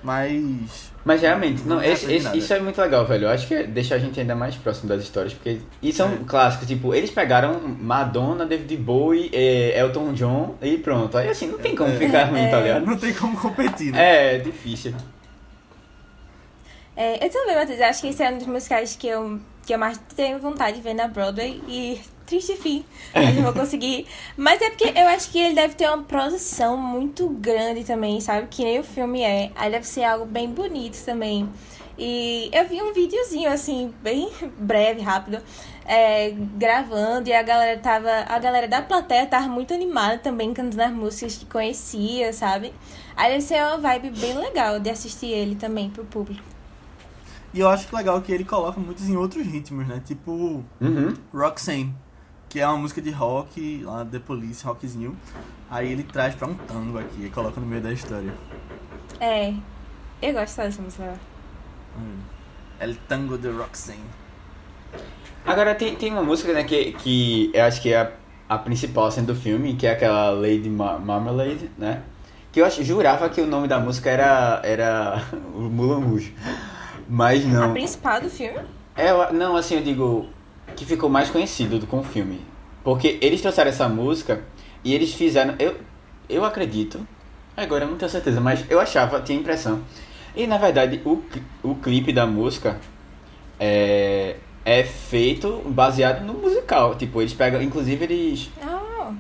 [0.04, 0.92] mais.
[1.04, 3.24] Mas realmente, não, Não esse- aprendi esse- isso é muito legal, velho.
[3.24, 5.60] Eu acho que deixa a gente ainda mais próximo das histórias, porque.
[5.80, 6.16] E são É.
[6.26, 11.16] clássicos, tipo, eles pegaram Madonna, David Bowie, eh, Elton John e pronto.
[11.16, 11.96] Aí assim, não tem como É.
[11.96, 12.84] ficar ruim, tá ligado?
[12.84, 14.34] Não tem como competir, né?
[14.36, 14.94] É difícil.
[16.96, 19.78] É, eu também, Matheus, acho que esse é um dos musicais que eu, que eu
[19.78, 22.84] mais tenho vontade de ver na Broadway e triste fim,
[23.14, 24.06] mas eu vou conseguir.
[24.36, 28.46] Mas é porque eu acho que ele deve ter uma produção muito grande também, sabe?
[28.50, 29.50] Que nem o filme é.
[29.54, 31.48] Aí deve ser algo bem bonito também.
[31.98, 35.42] E eu vi um videozinho, assim, bem breve, rápido,
[35.84, 38.10] é, gravando, e a galera tava.
[38.10, 42.72] A galera da plateia tava muito animada também, cantando as músicas que conhecia, sabe?
[43.16, 46.51] Aí deve ser uma vibe bem legal de assistir ele também pro público.
[47.54, 50.00] E eu acho que legal que ele coloca muitos em outros ritmos, né?
[50.04, 51.14] Tipo Uhum.
[51.32, 51.94] Roxanne,
[52.48, 55.16] que é uma música de rock, lá The Police, rockzinho.
[55.70, 58.32] Aí ele traz pra um tango aqui e coloca no meio da história.
[59.20, 59.52] É,
[60.20, 61.14] eu gosto dessa música.
[61.98, 62.16] Hum.
[62.80, 64.00] El Tango de Roxanne.
[65.44, 68.12] Agora tem, tem uma música, né, que, que eu acho que é a,
[68.48, 72.02] a principal assim, do filme, que é aquela Lady Ma- Marmalade, né?
[72.50, 75.22] Que eu acho, jurava que o nome da música era, era
[75.54, 76.34] o Mulan Rouge.
[77.08, 77.72] Mas A não.
[77.72, 78.58] principal do filme?
[78.96, 80.26] É, não, assim, eu digo
[80.76, 82.40] que ficou mais conhecido do, com o filme.
[82.84, 84.42] Porque eles trouxeram essa música
[84.84, 85.54] e eles fizeram.
[85.58, 85.76] Eu,
[86.28, 87.06] eu acredito.
[87.56, 89.82] Agora eu não tenho certeza, mas eu achava, tinha a impressão.
[90.34, 91.22] E na verdade, o,
[91.62, 92.78] o clipe da música
[93.60, 96.94] é, é feito baseado no musical.
[96.94, 97.62] Tipo, eles pegam.
[97.62, 98.50] Inclusive, eles.
[98.62, 99.12] Ah,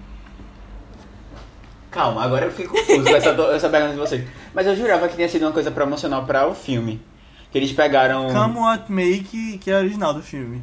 [1.90, 4.24] Calma, agora eu fico confuso com essa, essa pergunta de vocês.
[4.54, 7.00] Mas eu jurava que tinha sido uma coisa promocional para o filme.
[7.52, 8.32] Que eles pegaram.
[8.32, 10.62] Come What Make, que é a original do filme.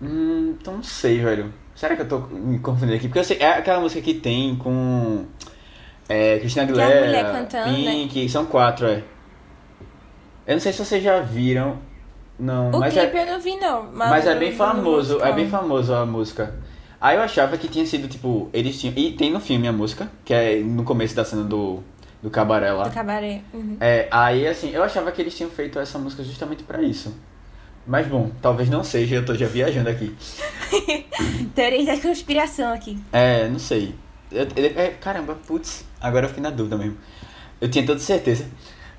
[0.00, 1.52] Hum, então não sei, velho.
[1.74, 3.08] Será que eu tô me confundindo aqui?
[3.08, 5.24] Porque eu sei, é aquela música que tem com.
[6.08, 7.92] É, Cristina Que a mulher Aguilera, cantando, né?
[7.92, 9.02] Pink, são quatro, é.
[10.46, 11.78] Eu não sei se vocês já viram.
[12.38, 13.90] Não, o mas clipe é, eu não vi, não.
[13.92, 16.54] mas é eu bem famoso, é bem famoso a música.
[17.00, 18.94] Aí eu achava que tinha sido, tipo, eles tinham.
[18.96, 21.82] E tem no filme a música, que é no começo da cena do,
[22.22, 22.84] do cabaré lá.
[22.88, 23.42] Do cabaré.
[23.52, 23.76] Uhum.
[23.80, 27.14] É, aí assim, eu achava que eles tinham feito essa música justamente pra isso.
[27.86, 30.14] Mas bom, talvez não seja, eu tô já viajando aqui.
[31.54, 32.98] Teoria da conspiração aqui.
[33.12, 33.94] É, não sei.
[34.32, 36.96] Eu- eu- é, caramba, putz, agora eu fiquei na dúvida mesmo.
[37.60, 38.46] Eu tinha toda certeza.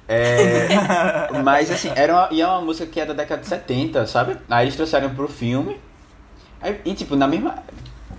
[0.08, 0.68] É,
[1.44, 4.38] mas assim, era uma, e é uma música que é da década de 70, sabe?
[4.50, 5.78] Aí eles trouxeram pro filme.
[6.62, 7.62] Aí, e tipo, na mesma.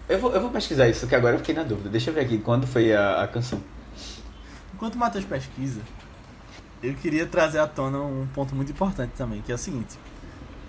[0.07, 1.88] Eu vou, eu vou pesquisar isso, que agora eu fiquei na dúvida.
[1.88, 3.61] Deixa eu ver aqui quando foi a, a canção.
[4.78, 5.80] Enquanto o Matheus pesquisa,
[6.80, 9.98] eu queria trazer à tona um ponto muito importante também, que é o seguinte.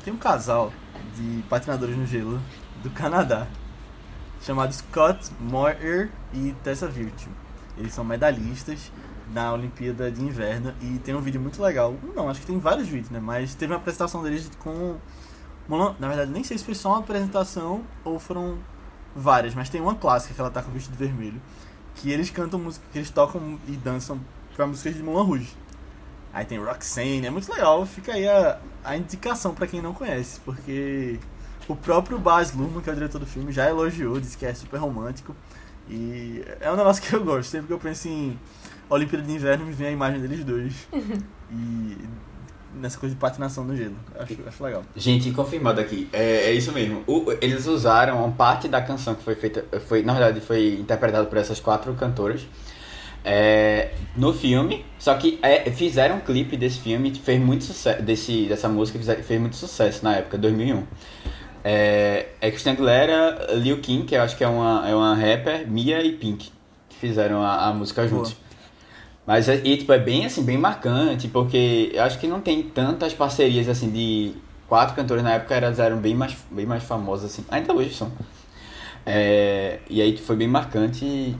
[0.04, 0.74] Tem um casal
[1.16, 2.42] de patinadores no gelo
[2.82, 3.46] do Canadá,
[4.42, 7.30] chamado Scott Moyer e Tessa Virtue.
[7.78, 8.92] Eles são medalhistas
[9.32, 11.94] na Olimpíada de Inverno e tem um vídeo muito legal.
[12.16, 13.20] Não, acho que tem vários vídeos, né?
[13.20, 14.98] Mas teve uma apresentação deles com...
[16.00, 18.58] Na verdade, nem sei se foi só uma apresentação ou foram
[19.16, 21.40] várias, mas tem uma clássica que ela tá com o vestido vermelho
[22.00, 24.20] que eles cantam música, que eles tocam e dançam
[24.56, 25.54] pra músicas de Moulin Rouge.
[26.34, 30.40] Aí tem Roxanne, é muito legal, fica aí a, a indicação pra quem não conhece,
[30.42, 31.20] porque
[31.68, 34.54] o próprio Baz Luhrmann, que é o diretor do filme, já elogiou, disse que é
[34.54, 35.36] super romântico.
[35.90, 38.40] E é um negócio que eu gosto, sempre que eu penso em
[38.90, 40.88] Olimpíada de Inverno me vem a imagem deles dois.
[41.52, 41.98] e
[42.76, 44.84] nessa coisa de patinação no gelo, acho, acho legal.
[44.96, 46.08] Gente, confirmado aqui.
[46.14, 47.04] É, é isso mesmo.
[47.08, 49.66] O- eles usaram uma parte da canção que foi feita.
[49.88, 52.42] Foi, na verdade, foi interpretada por essas quatro cantoras.
[53.26, 54.86] é, no filme.
[54.98, 58.02] Só que é, fizeram um clipe desse filme que fez muito sucesso.
[58.02, 60.84] Desse, dessa música fizer- fez muito sucesso na época, 2001.
[61.64, 65.68] É, é Christina Aguilera, Lil Kim, que eu acho que é uma, é uma rapper,
[65.70, 66.50] Mia e Pink,
[66.88, 68.36] que fizeram a, a música juntos.
[69.30, 72.64] Mas é, e, tipo, é bem assim, bem marcante, porque eu acho que não tem
[72.64, 74.34] tantas parcerias assim de
[74.68, 77.46] quatro cantores na época elas eram bem mais, bem mais famosas assim.
[77.48, 78.12] Ainda hoje são.
[79.06, 81.38] É, e aí foi bem marcante e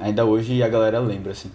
[0.00, 1.52] ainda hoje a galera lembra assim.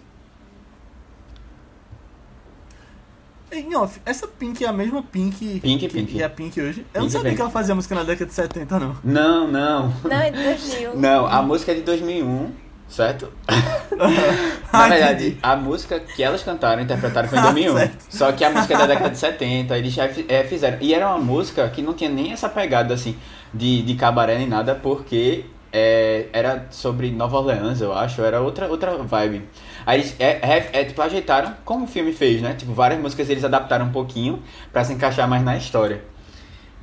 [3.52, 6.14] Em off, essa Pink é a mesma Pink, Pink, que, Pink.
[6.14, 6.86] que é a Pink hoje?
[6.94, 7.36] Eu não Pink, sabia Pink.
[7.36, 8.96] que ela fazia música na década de 70, não.
[9.04, 9.94] Não, não.
[10.06, 10.96] Não, é de 2000.
[10.96, 12.52] Não, a música é de 2001,
[12.88, 13.32] certo?
[14.74, 17.90] Na Ah, verdade, a música que elas cantaram, interpretaram foi em Ah, 2001.
[17.90, 18.06] certo.
[18.10, 20.78] Só que a música é da década de 70, eles já é, fizeram.
[20.82, 23.18] E era uma música que não tinha nem essa pegada assim
[23.54, 28.68] de, de cabaré nem nada, porque é, era sobre Nova Orleans, eu acho, era outra,
[28.68, 29.44] outra vibe.
[29.86, 32.54] Aí eles é, é, é, tipo, ajeitaram como o filme fez, né?
[32.56, 34.42] Tipo, várias músicas eles adaptaram um pouquinho
[34.74, 36.04] pra se encaixar mais na história.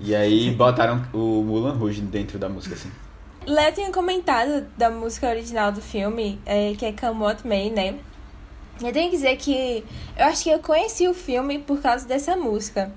[0.00, 2.90] E aí botaram o Mulan Rouge dentro da música, assim.
[3.46, 7.98] Léo tinha comentado da música original do filme, é, que é Come What May, né?
[8.80, 9.84] Eu tenho que dizer que
[10.16, 12.92] eu acho que eu conheci o filme por causa dessa música.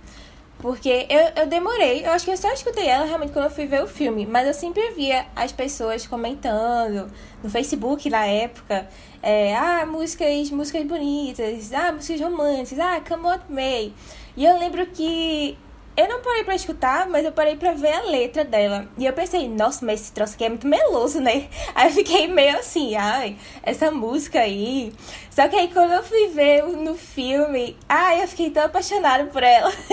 [0.60, 3.66] Porque eu, eu demorei, eu acho que eu só escutei ela realmente quando eu fui
[3.66, 7.12] ver o filme, mas eu sempre via as pessoas comentando
[7.44, 8.88] no Facebook na época,
[9.22, 13.94] é, ah, músicas, músicas bonitas, ah, músicas românticas, ah, Come What May.
[14.38, 15.58] E eu lembro que
[15.98, 18.88] eu não parei pra escutar, mas eu parei pra ver a letra dela.
[18.98, 21.48] E eu pensei, nossa, mas esse troço aqui é muito meloso, né?
[21.74, 24.94] Aí eu fiquei meio assim, ai, essa música aí.
[25.30, 29.44] Só que aí quando eu fui ver no filme, ai, eu fiquei tão apaixonada por
[29.44, 29.72] ela.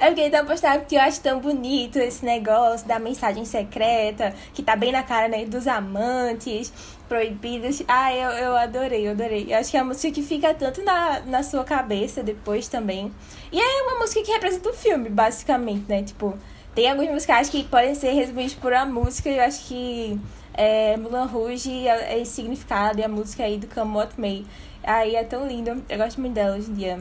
[0.00, 4.62] eu fiquei tão apaixonada porque eu acho tão bonito esse negócio da mensagem secreta, que
[4.62, 6.72] tá bem na cara, né, dos amantes
[7.08, 7.82] proibidas.
[7.86, 9.46] Ah, eu, eu adorei, eu adorei.
[9.48, 13.12] Eu acho que é uma música que fica tanto na, na sua cabeça depois também.
[13.52, 16.02] E é uma música que representa o filme, basicamente, né?
[16.02, 16.36] Tipo,
[16.74, 20.20] tem algumas músicas que podem ser resumidas por uma música e eu acho que
[20.52, 24.44] é, Mulan Rouge é, é significado e a música aí do What May.
[24.82, 26.98] Aí é tão lindo, eu gosto muito dela hoje em dia.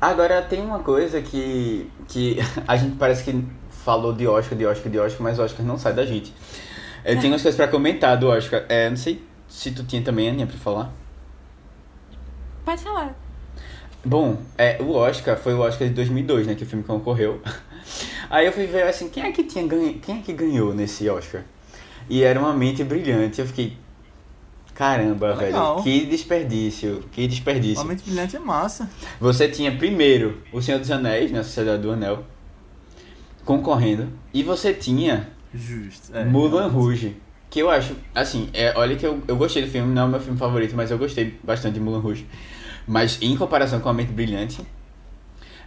[0.00, 3.44] Agora tem uma coisa que, que a gente parece que
[3.84, 6.32] falou de Oscar, de Oscar, de Oscar, mas Oscar não sai da gente.
[7.04, 8.64] Eu tenho umas coisas pra comentar do Oscar.
[8.68, 10.92] É, não sei se tu tinha também, Aninha, pra falar.
[12.64, 13.14] Pode falar.
[14.04, 17.40] Bom, é, o Oscar foi o Oscar de 2002, né, que o filme concorreu.
[18.28, 21.08] Aí eu fui ver assim, quem é que tinha ganho, quem é que ganhou nesse
[21.08, 21.42] Oscar?
[22.08, 23.40] E era uma mente brilhante.
[23.40, 23.76] Eu fiquei
[24.74, 25.82] caramba, Legal.
[25.82, 27.82] velho, que desperdício, que desperdício.
[27.82, 28.90] Uma mente brilhante é massa.
[29.20, 32.24] Você tinha primeiro O Senhor dos Anéis, na Sociedade do Anel,
[33.44, 36.16] concorrendo, e você tinha Justo.
[36.16, 37.16] É, Mulan Rouge.
[37.48, 40.08] Que eu acho, assim, é, olha que eu, eu gostei do filme, não é o
[40.08, 42.26] meu filme favorito, mas eu gostei bastante de Mulan Rouge.
[42.86, 44.60] Mas em comparação com A Mente Brilhante.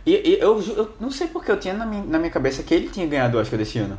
[0.06, 2.74] E, e eu, eu não sei porque eu tinha na minha, na minha cabeça que
[2.74, 3.98] ele tinha ganhado o Oscar desse ano.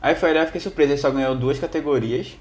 [0.00, 2.36] Aí foi olhar e fiquei surpreso, ele só ganhou duas categorias,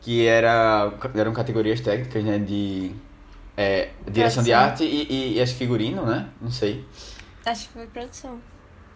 [0.00, 2.38] que era, eram categorias técnicas, né?
[2.38, 2.92] De
[3.56, 6.28] é, direção de arte e, e, e acho que figurino, né?
[6.40, 6.84] Não sei.
[7.44, 8.38] Acho que foi produção.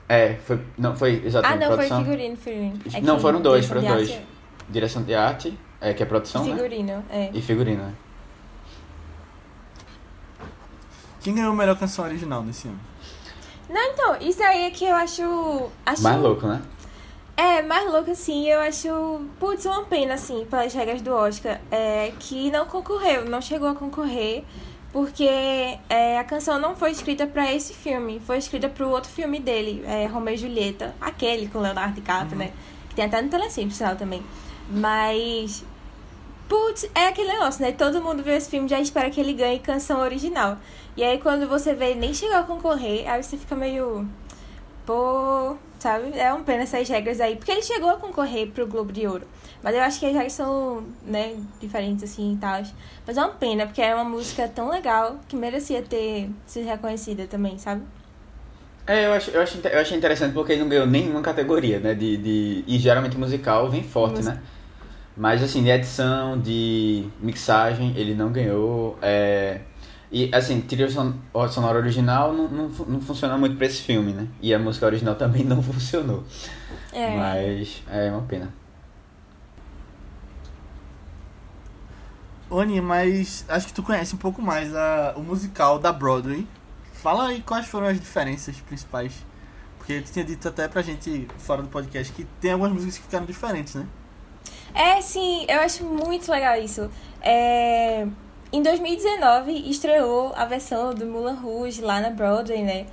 [0.08, 0.60] É, foi.
[0.78, 1.96] Não, foi Ah, exatamente não, produção.
[1.96, 2.80] foi figurino, figurino.
[2.94, 4.10] É Não, foram dois, foram de dois.
[4.10, 4.26] arte
[4.68, 6.54] Direção de arte, é, que é e produção, né?
[6.54, 7.30] Figurino, é.
[7.32, 7.92] E figurino, né?
[11.20, 12.78] Quem ganhou a melhor canção original nesse ano?
[13.68, 15.70] Não, então, isso aí é que eu acho.
[15.84, 16.62] acho Mais louco, né?
[17.36, 19.26] É, mais louco assim, eu acho.
[19.38, 23.74] Putz, uma pena, assim, pelas regras do Oscar, é, que não concorreu, não chegou a
[23.74, 24.44] concorrer,
[24.96, 25.28] porque
[25.90, 29.84] é, a canção não foi escrita pra esse filme, foi escrita pro outro filme dele,
[29.86, 32.50] é, Romeu e Julieta, aquele com Leonardo DiCaprio, né?
[32.88, 34.22] Que tem até no Telecine, por sinal, também.
[34.70, 35.62] Mas.
[36.48, 37.72] Putz, é aquele negócio, né?
[37.72, 40.56] Todo mundo vê esse filme já espera que ele ganhe canção original.
[40.96, 44.08] E aí quando você vê ele nem chegar a concorrer, aí você fica meio.
[44.86, 46.16] Pô, sabe?
[46.18, 47.36] É uma pena essas regras aí.
[47.36, 49.26] Porque ele chegou a concorrer pro Globo de Ouro.
[49.62, 52.62] Mas eu acho que as regras são, né, diferentes assim e tal.
[53.06, 57.26] Mas é uma pena, porque é uma música tão legal que merecia ter sido reconhecida
[57.26, 57.82] também, sabe?
[58.86, 61.94] É, eu, acho, eu, acho, eu achei interessante porque ele não ganhou nenhuma categoria, né?
[61.94, 64.34] De, de, e geralmente musical vem forte, Música.
[64.34, 64.42] né?
[65.16, 68.98] Mas assim, de edição, de mixagem, ele não ganhou.
[69.00, 69.60] É...
[70.18, 71.12] E assim, trilha son-
[71.50, 74.26] sonora original não, não, não funciona muito pra esse filme, né?
[74.40, 76.24] E a música original também não funcionou.
[76.90, 77.14] É.
[77.14, 78.50] Mas é uma pena.
[82.50, 86.46] Aninha, mas acho que tu conhece um pouco mais a, o musical da Broadway.
[86.94, 89.12] Fala aí quais foram as diferenças principais.
[89.76, 93.02] Porque tu tinha dito até pra gente, fora do podcast, que tem algumas músicas que
[93.04, 93.86] ficaram diferentes, né?
[94.72, 96.90] É, sim, eu acho muito legal isso.
[97.20, 98.06] É,
[98.52, 102.86] Em 2019 estreou a versão do Mulan Rouge lá na Broadway, né?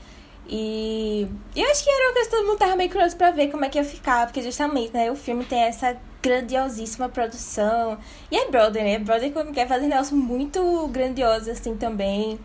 [0.47, 3.49] E eu acho que era uma coisa que todo mundo tava meio curioso pra ver
[3.49, 7.97] como é que ia ficar, porque justamente, né, o filme tem essa grandiosíssima produção.
[8.31, 8.99] E é Broadway, né?
[8.99, 12.39] Broadway quando quer fazer negócio muito grandioso assim também.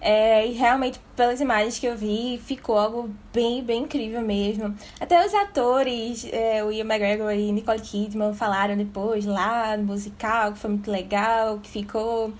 [0.00, 4.74] É, e realmente, pelas imagens que eu vi, ficou algo bem, bem incrível mesmo.
[4.98, 10.52] Até os atores, é, o Ian McGregor e Nicole Kidman, falaram depois lá no musical,
[10.52, 12.32] que foi muito legal, que ficou.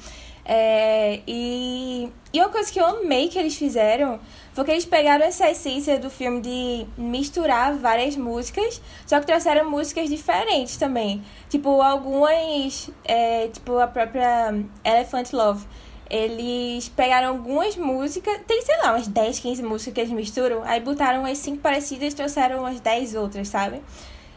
[0.42, 4.18] É, e, e uma coisa que eu amei que eles fizeram
[4.54, 9.70] foi que eles pegaram essa essência do filme de misturar várias músicas, só que trouxeram
[9.70, 11.22] músicas diferentes também.
[11.48, 15.66] Tipo, algumas, é, tipo a própria Elephant Love.
[16.11, 20.80] Eles pegaram algumas músicas, tem, sei lá, umas 10, 15 músicas que eles misturam, aí
[20.80, 23.80] botaram umas 5 parecidas e trouxeram umas 10 outras, sabe?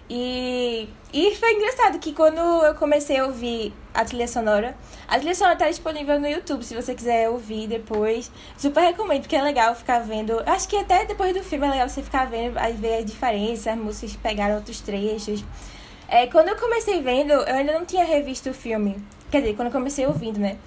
[0.09, 4.75] E, e foi engraçado que quando eu comecei a ouvir a trilha sonora,
[5.07, 8.29] a trilha sonora tá disponível no YouTube, se você quiser ouvir depois.
[8.57, 10.43] Super recomendo, porque é legal ficar vendo.
[10.45, 13.77] Acho que até depois do filme é legal você ficar vendo, ver as diferenças, as
[13.77, 15.43] músicas pegaram outros trechos.
[16.07, 18.97] É, quando eu comecei vendo, eu ainda não tinha revisto o filme.
[19.31, 20.57] Quer dizer, quando eu comecei ouvindo, né?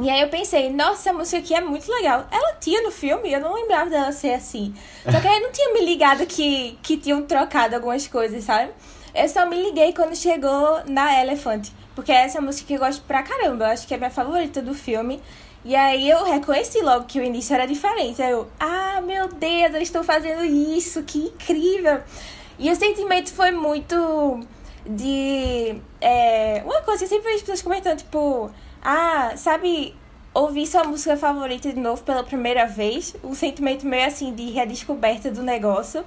[0.00, 2.26] E aí eu pensei, nossa, essa música aqui é muito legal.
[2.30, 4.72] Ela tinha no filme, eu não lembrava dela ser assim.
[5.04, 8.70] Só que aí eu não tinha me ligado que, que tinham trocado algumas coisas, sabe?
[9.12, 11.70] Eu só me liguei quando chegou na Elephant.
[11.96, 13.64] Porque essa música que eu gosto pra caramba.
[13.64, 15.20] Eu acho que é a minha favorita do filme.
[15.64, 18.22] E aí eu reconheci logo que o início era diferente.
[18.22, 22.00] Aí eu, ah, meu Deus, eles estão fazendo isso, que incrível.
[22.56, 24.46] E o sentimento foi muito
[24.86, 25.80] de.
[26.00, 28.48] É, uma coisa que eu sempre vejo pessoas comentando, tipo
[28.82, 29.94] ah, sabe,
[30.32, 35.30] ouvir sua música favorita de novo pela primeira vez, um sentimento meio assim de redescoberta
[35.30, 36.04] do negócio.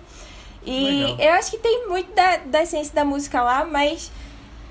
[0.63, 1.17] E Legal.
[1.19, 4.11] eu acho que tem muito da, da essência da música lá, mas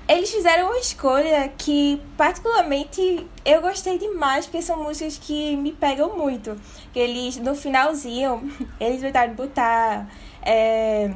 [0.07, 6.17] eles fizeram uma escolha que, particularmente, eu gostei demais, porque são músicas que me pegam
[6.17, 6.59] muito.
[6.91, 10.07] Que eles, no finalzinho, eles tentaram botar
[10.43, 11.13] é,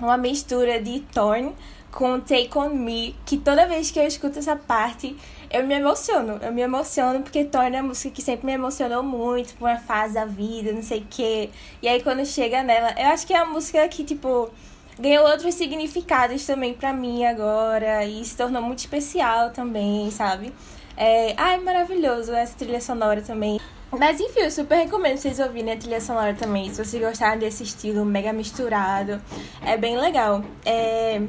[0.00, 1.54] uma mistura de Torn
[1.92, 5.16] com Take On Me, que toda vez que eu escuto essa parte,
[5.50, 6.38] eu me emociono.
[6.42, 10.14] Eu me emociono porque torna a música que sempre me emocionou muito, por uma fase
[10.14, 11.50] da vida, não sei o quê.
[11.82, 14.50] E aí quando chega nela, eu acho que é a música que, tipo,
[14.98, 18.04] ganhou outros significados também pra mim agora.
[18.04, 20.52] E se tornou muito especial também, sabe?
[20.96, 23.60] É, ai, maravilhoso essa trilha sonora também.
[23.92, 26.70] Mas enfim, eu super recomendo vocês ouvirem a trilha sonora também.
[26.70, 29.20] Se vocês gostarem desse estilo mega misturado,
[29.64, 30.42] é bem legal.
[30.64, 31.20] É...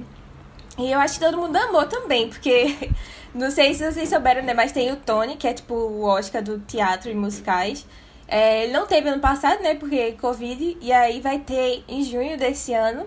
[0.78, 2.76] E eu acho que todo mundo amou também, porque
[3.38, 4.52] Não sei se vocês souberam, né?
[4.52, 7.86] Mas tem o Tony, que é tipo o Oscar do teatro e musicais.
[8.28, 9.76] É, ele não teve ano passado, né?
[9.76, 10.76] Porque Covid.
[10.82, 13.06] E aí vai ter em junho desse ano,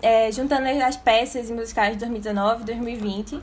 [0.00, 3.40] é, juntando as peças e musicais de 2019 e 2020.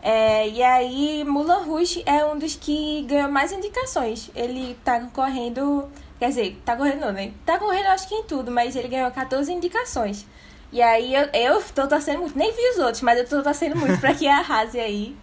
[0.00, 4.30] É, e aí Mulan Rouge é um dos que ganhou mais indicações.
[4.36, 5.90] Ele tá concorrendo.
[6.20, 7.32] Quer dizer, tá correndo, né?
[7.44, 10.24] Tá correndo acho que em tudo, mas ele ganhou 14 indicações.
[10.72, 13.76] E aí eu, eu tô torcendo muito, nem vi os outros, mas eu tô torcendo
[13.76, 15.14] muito pra que arrase aí.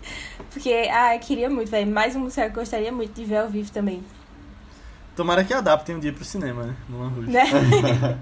[0.52, 1.89] Porque, ah, eu queria muito, velho.
[1.91, 4.04] Mais um musical que eu gostaria muito de ver ao vivo também.
[5.16, 6.76] Tomara que adaptem um dia pro cinema, né?
[6.88, 7.32] Mulan Rouge.
[7.32, 7.43] Né?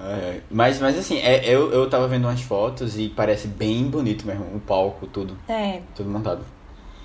[0.00, 4.26] é, mas, mas assim, é, eu, eu tava vendo umas fotos e parece bem bonito
[4.26, 5.38] mesmo, o palco, tudo.
[5.48, 5.80] É.
[5.94, 6.44] Tudo montado.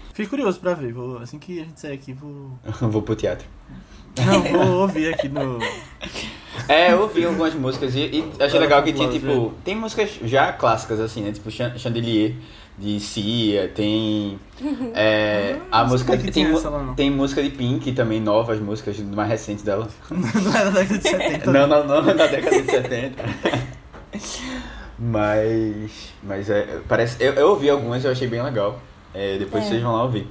[0.09, 0.93] Fiquei curioso pra ver.
[0.93, 2.57] Vou, assim que a gente sair aqui, vou.
[2.89, 3.47] vou pro teatro.
[4.25, 5.59] Não, vou ouvir aqui no.
[6.67, 9.53] É, eu ouvi algumas músicas e, e achei legal que tinha, tipo.
[9.63, 11.31] Tem músicas já clássicas, assim, né?
[11.31, 12.33] Tipo Chandelier
[12.77, 14.39] de Cia, tem.
[14.93, 16.17] É, a música.
[16.17, 16.47] Tem, tem,
[16.95, 19.87] tem, música de Pink também, novas músicas mais recentes dela.
[20.11, 21.51] não é da década de 70.
[21.51, 23.23] não, não, não, é da década de 70.
[24.99, 26.13] mas.
[26.21, 26.81] Mas é.
[26.87, 27.23] Parece.
[27.23, 28.79] Eu, eu ouvi algumas e eu achei bem legal.
[29.13, 29.69] É, depois é.
[29.69, 30.27] vocês vão lá ouvir.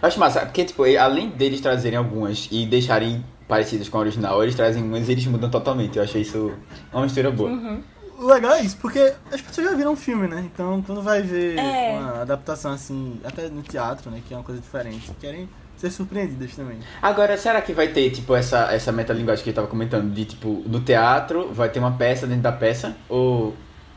[0.00, 4.54] Acho massa, porque, tipo, além deles trazerem algumas e deixarem parecidas com a original, eles
[4.54, 5.96] trazem umas e eles mudam totalmente.
[5.96, 6.52] Eu achei isso
[6.92, 7.50] uma mistura boa.
[7.50, 7.80] Uhum.
[8.18, 10.48] O legal é isso, porque as pessoas já viram um filme, né?
[10.52, 11.98] Então, quando vai ver é.
[11.98, 14.22] uma adaptação assim, até no teatro, né?
[14.26, 16.78] Que é uma coisa diferente, querem ser surpreendidas também.
[17.02, 20.10] Agora, será que vai ter, tipo, essa, essa metalinguagem que ele tava comentando?
[20.12, 22.96] De, tipo, no teatro, vai ter uma peça dentro da peça?
[23.08, 23.54] Ou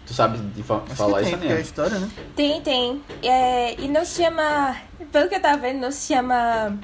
[0.10, 1.48] Tu sabe de fa Acho falar tem, isso, né?
[1.50, 2.10] É a história, né?
[2.36, 3.04] Tem, tem.
[3.22, 4.76] É, e não se chama.
[5.12, 6.80] Pelo que eu tava vendo, não se chama.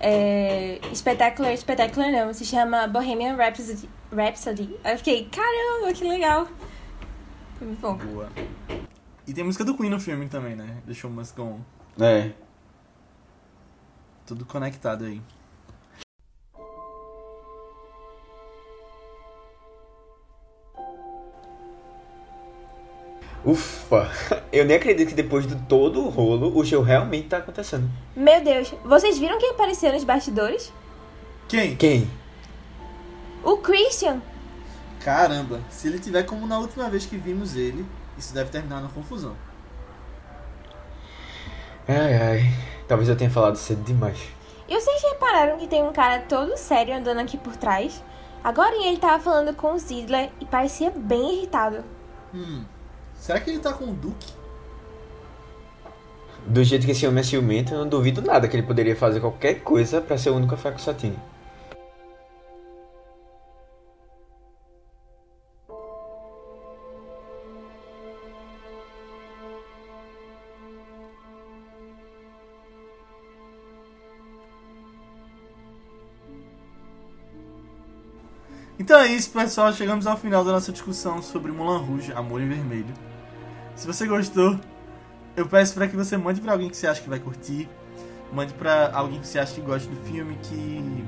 [0.00, 2.32] É, Spectacular, Spectacular não.
[2.32, 3.86] Se chama Bohemian Rhapsody.
[4.10, 4.74] Rhapsody.
[4.82, 6.48] Aí eu fiquei, caramba, que legal.
[7.58, 7.96] Foi muito bom.
[7.96, 8.30] Boa.
[9.26, 10.78] E tem música do Queen no filme também, né?
[10.94, 12.02] Show Must Go On.
[12.02, 12.30] É.
[14.24, 15.20] Tudo conectado aí.
[23.44, 24.10] Ufa!
[24.50, 27.88] Eu nem acredito que depois de todo o rolo, o show realmente tá acontecendo.
[28.16, 30.72] Meu Deus, vocês viram quem apareceu nos bastidores?
[31.48, 31.76] Quem?
[31.76, 32.10] Quem?
[33.42, 34.22] O Christian.
[35.00, 37.84] Caramba, se ele tiver como na última vez que vimos ele,
[38.16, 39.36] isso deve terminar na confusão.
[41.86, 42.54] Ai ai,
[42.88, 44.18] talvez eu tenha falado cedo demais.
[44.66, 48.02] E vocês repararam que tem um cara todo sério andando aqui por trás?
[48.42, 51.84] Agora ele tava falando com o Zidler e parecia bem irritado.
[52.32, 52.64] Hum,
[53.24, 54.34] Será que ele tá com o Duque?
[56.46, 59.18] Do jeito que esse homem é ciumento, eu não duvido nada que ele poderia fazer
[59.18, 61.16] qualquer coisa para ser o único a ficar com Satine.
[78.78, 79.72] Então é isso, pessoal.
[79.72, 83.13] Chegamos ao final da nossa discussão sobre Mulan Rouge, Amor em Vermelho.
[83.76, 84.58] Se você gostou,
[85.36, 87.68] eu peço para que você mande para alguém que você acha que vai curtir.
[88.32, 91.04] Mande para alguém que você acha que gosta do filme, que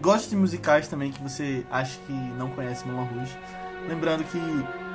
[0.00, 3.38] gosta de musicais também, que você acha que não conhece Mulan Rouge.
[3.88, 4.38] Lembrando que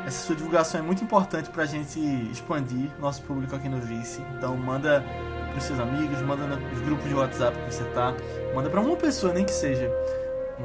[0.06, 2.00] essa sua divulgação é muito importante pra gente
[2.32, 4.22] expandir nosso público aqui no Vice.
[4.36, 5.04] Então manda
[5.52, 8.14] pros seus amigos, manda nos grupos de WhatsApp que você tá,
[8.56, 9.92] manda para uma pessoa, nem que seja.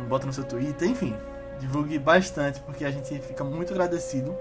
[0.09, 1.15] Bota no seu Twitter, enfim.
[1.61, 4.37] Divulgue bastante, porque a gente fica muito agradecido.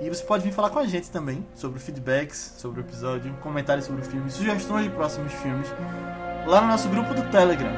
[0.00, 3.86] E você pode vir falar com a gente também sobre feedbacks sobre o episódio, comentários
[3.86, 5.68] sobre o filme, sugestões de próximos filmes,
[6.46, 7.70] lá no nosso grupo do Telegram.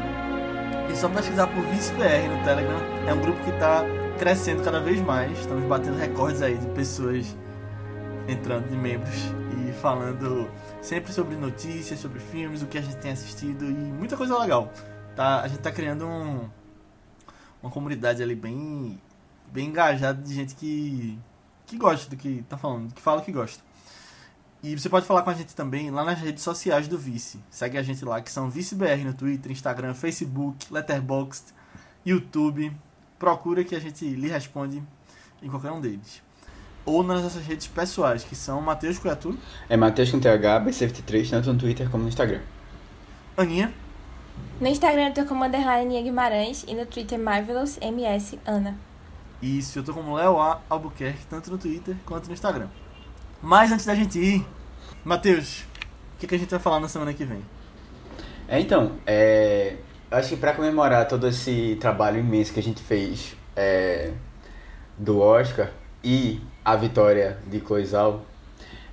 [0.90, 2.78] É só pesquisar por ViceBR no Telegram.
[3.06, 3.84] É um grupo que está
[4.18, 5.38] crescendo cada vez mais.
[5.38, 7.36] Estamos batendo recordes aí de pessoas
[8.26, 9.14] entrando de membros
[9.52, 10.50] e falando
[10.80, 14.72] sempre sobre notícias, sobre filmes, o que a gente tem assistido e muita coisa legal.
[15.14, 16.48] Tá, a gente está criando um,
[17.62, 19.00] uma comunidade ali bem
[19.52, 21.18] bem engajada de gente que
[21.66, 23.62] que gosta do que tá falando, que fala que gosta.
[24.62, 27.38] E você pode falar com a gente também lá nas redes sociais do Vice.
[27.50, 31.52] Segue a gente lá, que são ViceBR no Twitter, Instagram, Facebook, Letterboxd,
[32.04, 32.72] YouTube.
[33.18, 34.82] Procura que a gente lhe responde
[35.42, 36.22] em qualquer um deles.
[36.84, 39.38] Ou nas nossas redes pessoais, que são Matheus Cuiatu.
[39.68, 42.40] É Matheus com TH, B73, tanto no Twitter como no Instagram.
[43.36, 43.72] Aninha.
[44.60, 48.76] No Instagram eu tô como Guimarães e no Twitter Marvelous MS Ana.
[49.43, 50.61] Isso, eu tô como Léo A.
[50.68, 52.68] Albuquerque, tanto no Twitter quanto no Instagram.
[53.43, 54.47] Mas antes da gente ir,
[55.05, 55.61] Matheus,
[56.14, 57.43] o que, que a gente vai falar na semana que vem?
[58.49, 59.76] É, então, é,
[60.11, 64.12] acho que para comemorar todo esse trabalho imenso que a gente fez é,
[64.97, 65.70] do Oscar
[66.03, 68.24] e a vitória de Coisal,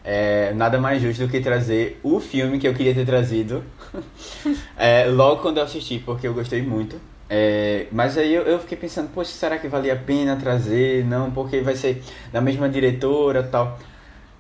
[0.04, 3.64] é, nada mais justo do que trazer o filme que eu queria ter trazido
[4.76, 7.00] é, logo quando eu assisti, porque eu gostei muito.
[7.36, 11.03] É, mas aí eu, eu, fiquei pensando, poxa, será que valia a pena trazer?
[11.03, 13.79] Não, porque vai ser da mesma diretora tal.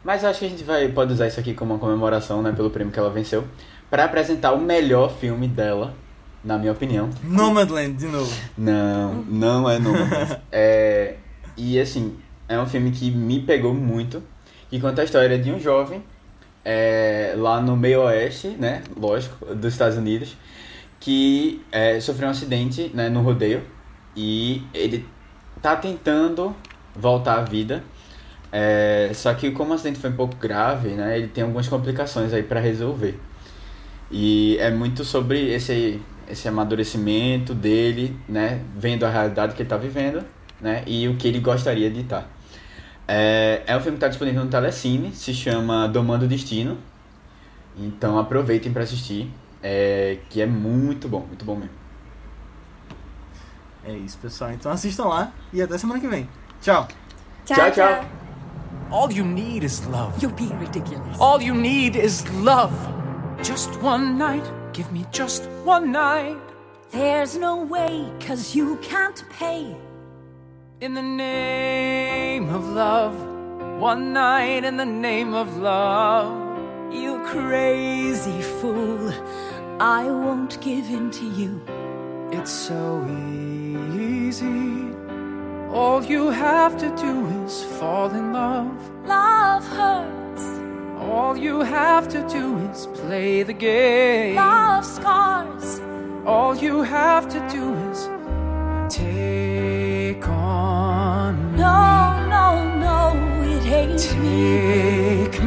[0.03, 2.69] Mas acho que a gente vai, pode usar isso aqui como uma comemoração, né, pelo
[2.69, 3.45] prêmio que ela venceu,
[3.89, 5.95] para apresentar o melhor filme dela,
[6.43, 7.09] na minha opinião.
[7.23, 8.31] Nomadland, de novo.
[8.55, 10.37] Não, não é Nomadland.
[10.51, 11.15] é,
[11.57, 12.15] e assim,
[12.47, 14.21] é um filme que me pegou muito,
[14.69, 16.03] que conta a história de um jovem
[16.63, 20.37] é, lá no meio oeste, né, lógico, dos Estados Unidos,
[21.03, 23.61] que é, sofreu um acidente né, no rodeio
[24.15, 25.05] e ele
[25.61, 26.55] tá tentando
[26.95, 27.83] voltar à vida.
[28.49, 32.31] É, só que como o acidente foi um pouco grave, né, ele tem algumas complicações
[32.31, 33.19] aí para resolver.
[34.09, 35.99] E é muito sobre esse,
[36.29, 40.23] esse amadurecimento dele, né, vendo a realidade que ele está vivendo,
[40.61, 42.21] né, e o que ele gostaria de estar.
[42.21, 42.27] Tá.
[43.09, 46.77] É, é um filme que está disponível no Telecine, se chama Domando o Destino.
[47.77, 49.29] Então aproveitem para assistir
[49.63, 51.73] é, que é muito bom, muito bom mesmo.
[53.85, 54.51] É isso, pessoal.
[54.51, 56.29] Então assistam lá e até semana que vem.
[56.61, 56.87] Tchau.
[57.45, 58.05] Tchau, tchau.
[58.91, 60.21] All you need is love.
[60.21, 61.17] You're being ridiculous.
[61.19, 62.73] All you need is love.
[63.41, 64.45] Just one night.
[64.71, 66.37] Give me just one night.
[66.91, 69.75] There's no way, cause you can't pay.
[70.79, 73.15] In the name of love.
[73.79, 76.31] One night in the name of love.
[76.93, 79.11] You crazy fool.
[79.79, 81.61] I won't give in to you.
[82.31, 83.05] It's so
[83.95, 84.93] easy.
[85.71, 88.91] All you have to do is fall in love.
[89.07, 90.45] Love hurts.
[90.99, 94.35] All you have to do is play the game.
[94.35, 95.81] Love scars.
[96.25, 98.09] All you have to do is
[98.95, 101.55] take on.
[101.55, 102.99] No, no, no,
[103.43, 105.27] it ain't me.
[105.27, 105.42] Take me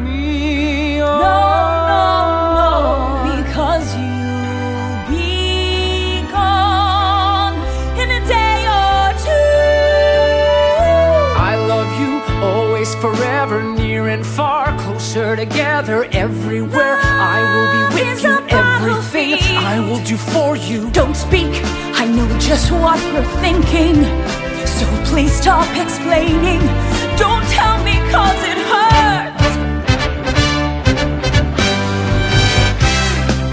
[13.37, 16.97] forever, near and far, closer together, everywhere.
[16.97, 19.57] I will be with you, everything.
[19.57, 20.89] I will do for you.
[20.89, 21.51] Don't speak,
[22.01, 23.97] I know just what you're thinking.
[24.65, 26.61] So please stop explaining.
[27.23, 29.47] Don't tell me cause it hurts.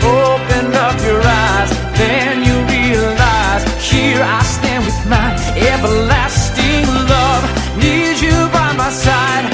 [0.01, 1.70] Open up your eyes,
[2.01, 5.28] then you realize here I stand with my
[5.72, 7.45] everlasting love.
[7.76, 9.54] Need you by my side,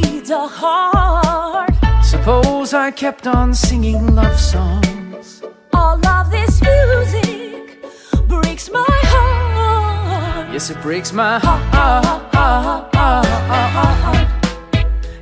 [0.31, 1.73] a heart?
[2.03, 5.43] Suppose I kept on singing love songs.
[5.73, 7.83] All of this music
[8.27, 10.53] breaks my heart.
[10.53, 12.91] Yes, it breaks my heart.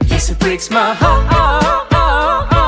[0.08, 2.59] Yes, it breaks my heart.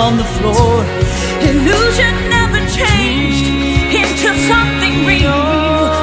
[0.00, 0.80] On the floor.
[1.44, 3.46] Illusion never changed
[3.92, 5.44] into something real.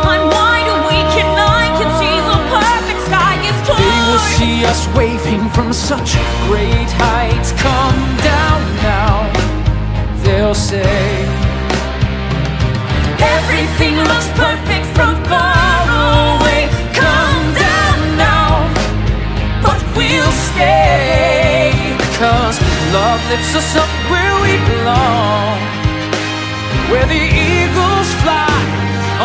[0.05, 3.81] I'm wide awake and I can see the perfect sky is torn.
[3.81, 6.13] They will see us waving from such
[6.45, 7.51] great heights.
[7.65, 8.59] Come down
[8.93, 9.13] now,
[10.23, 11.25] they'll say.
[13.37, 14.76] Everything looks perfect
[23.29, 25.59] lifts us up where we belong.
[26.91, 27.23] Where the
[27.53, 28.55] eagles fly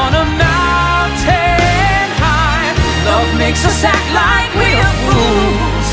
[0.03, 2.67] on a mountain high.
[3.07, 5.89] Love makes us act like we're fools.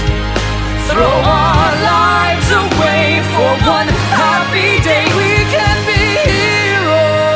[0.90, 5.06] Throw our lives away for one happy day.
[5.22, 6.04] We can be
[6.34, 7.30] heroes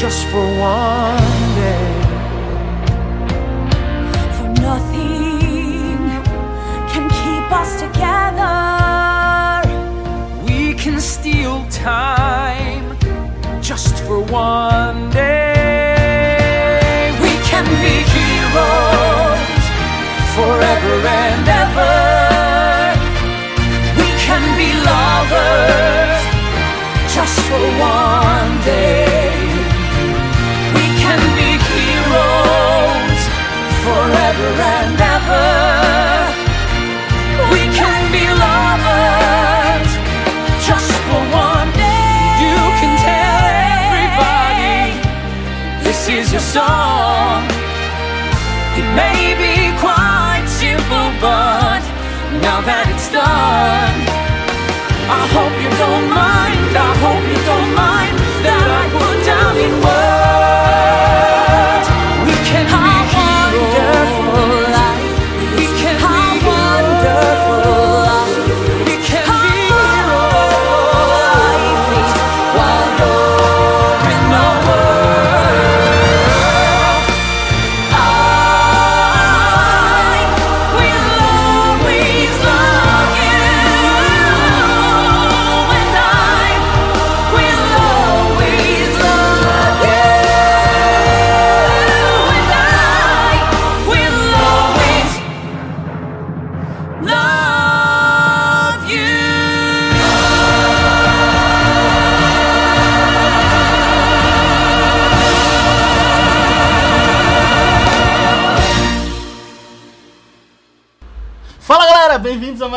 [0.00, 1.21] just for one
[14.12, 15.96] for one day.
[17.24, 19.64] We can be heroes
[20.36, 21.96] forever and ever.
[24.00, 26.01] We can be lovers
[53.62, 53.98] done,
[55.20, 56.70] I hope you don't mind.
[56.88, 58.14] I hope you don't mind
[58.46, 60.01] that I put down in words.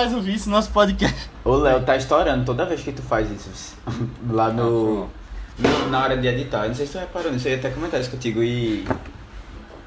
[0.06, 1.32] Mais um Vício, nosso podcast.
[1.44, 3.76] O Léo tá estourando toda vez que tu faz isso.
[4.30, 5.10] Lá no,
[5.58, 6.66] no- Na hora de editar.
[6.66, 8.88] Eu Não sei se tu reparou nisso, eu ia até comentar isso contigo e.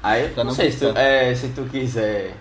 [0.03, 2.35] Aí eu Pra não não sei se tu, é, se tu quiser.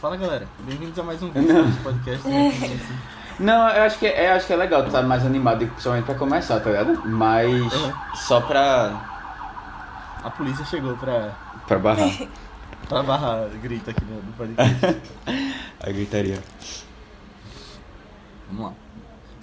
[0.00, 2.22] Fala galera, bem-vindos a mais um Vício, nosso podcast.
[3.40, 6.04] Não, eu acho que é, eu acho que é legal tu estar mais animado, principalmente
[6.04, 7.02] pra começar, tá ligado?
[7.04, 7.92] Mas Uhum.
[8.14, 9.02] só pra.
[10.22, 11.32] A polícia chegou pra,
[11.66, 12.08] pra barrar
[12.88, 15.00] pra barrar grito aqui no, no podcast.
[15.82, 16.38] a gritaria.
[18.54, 18.83] Vamos lá.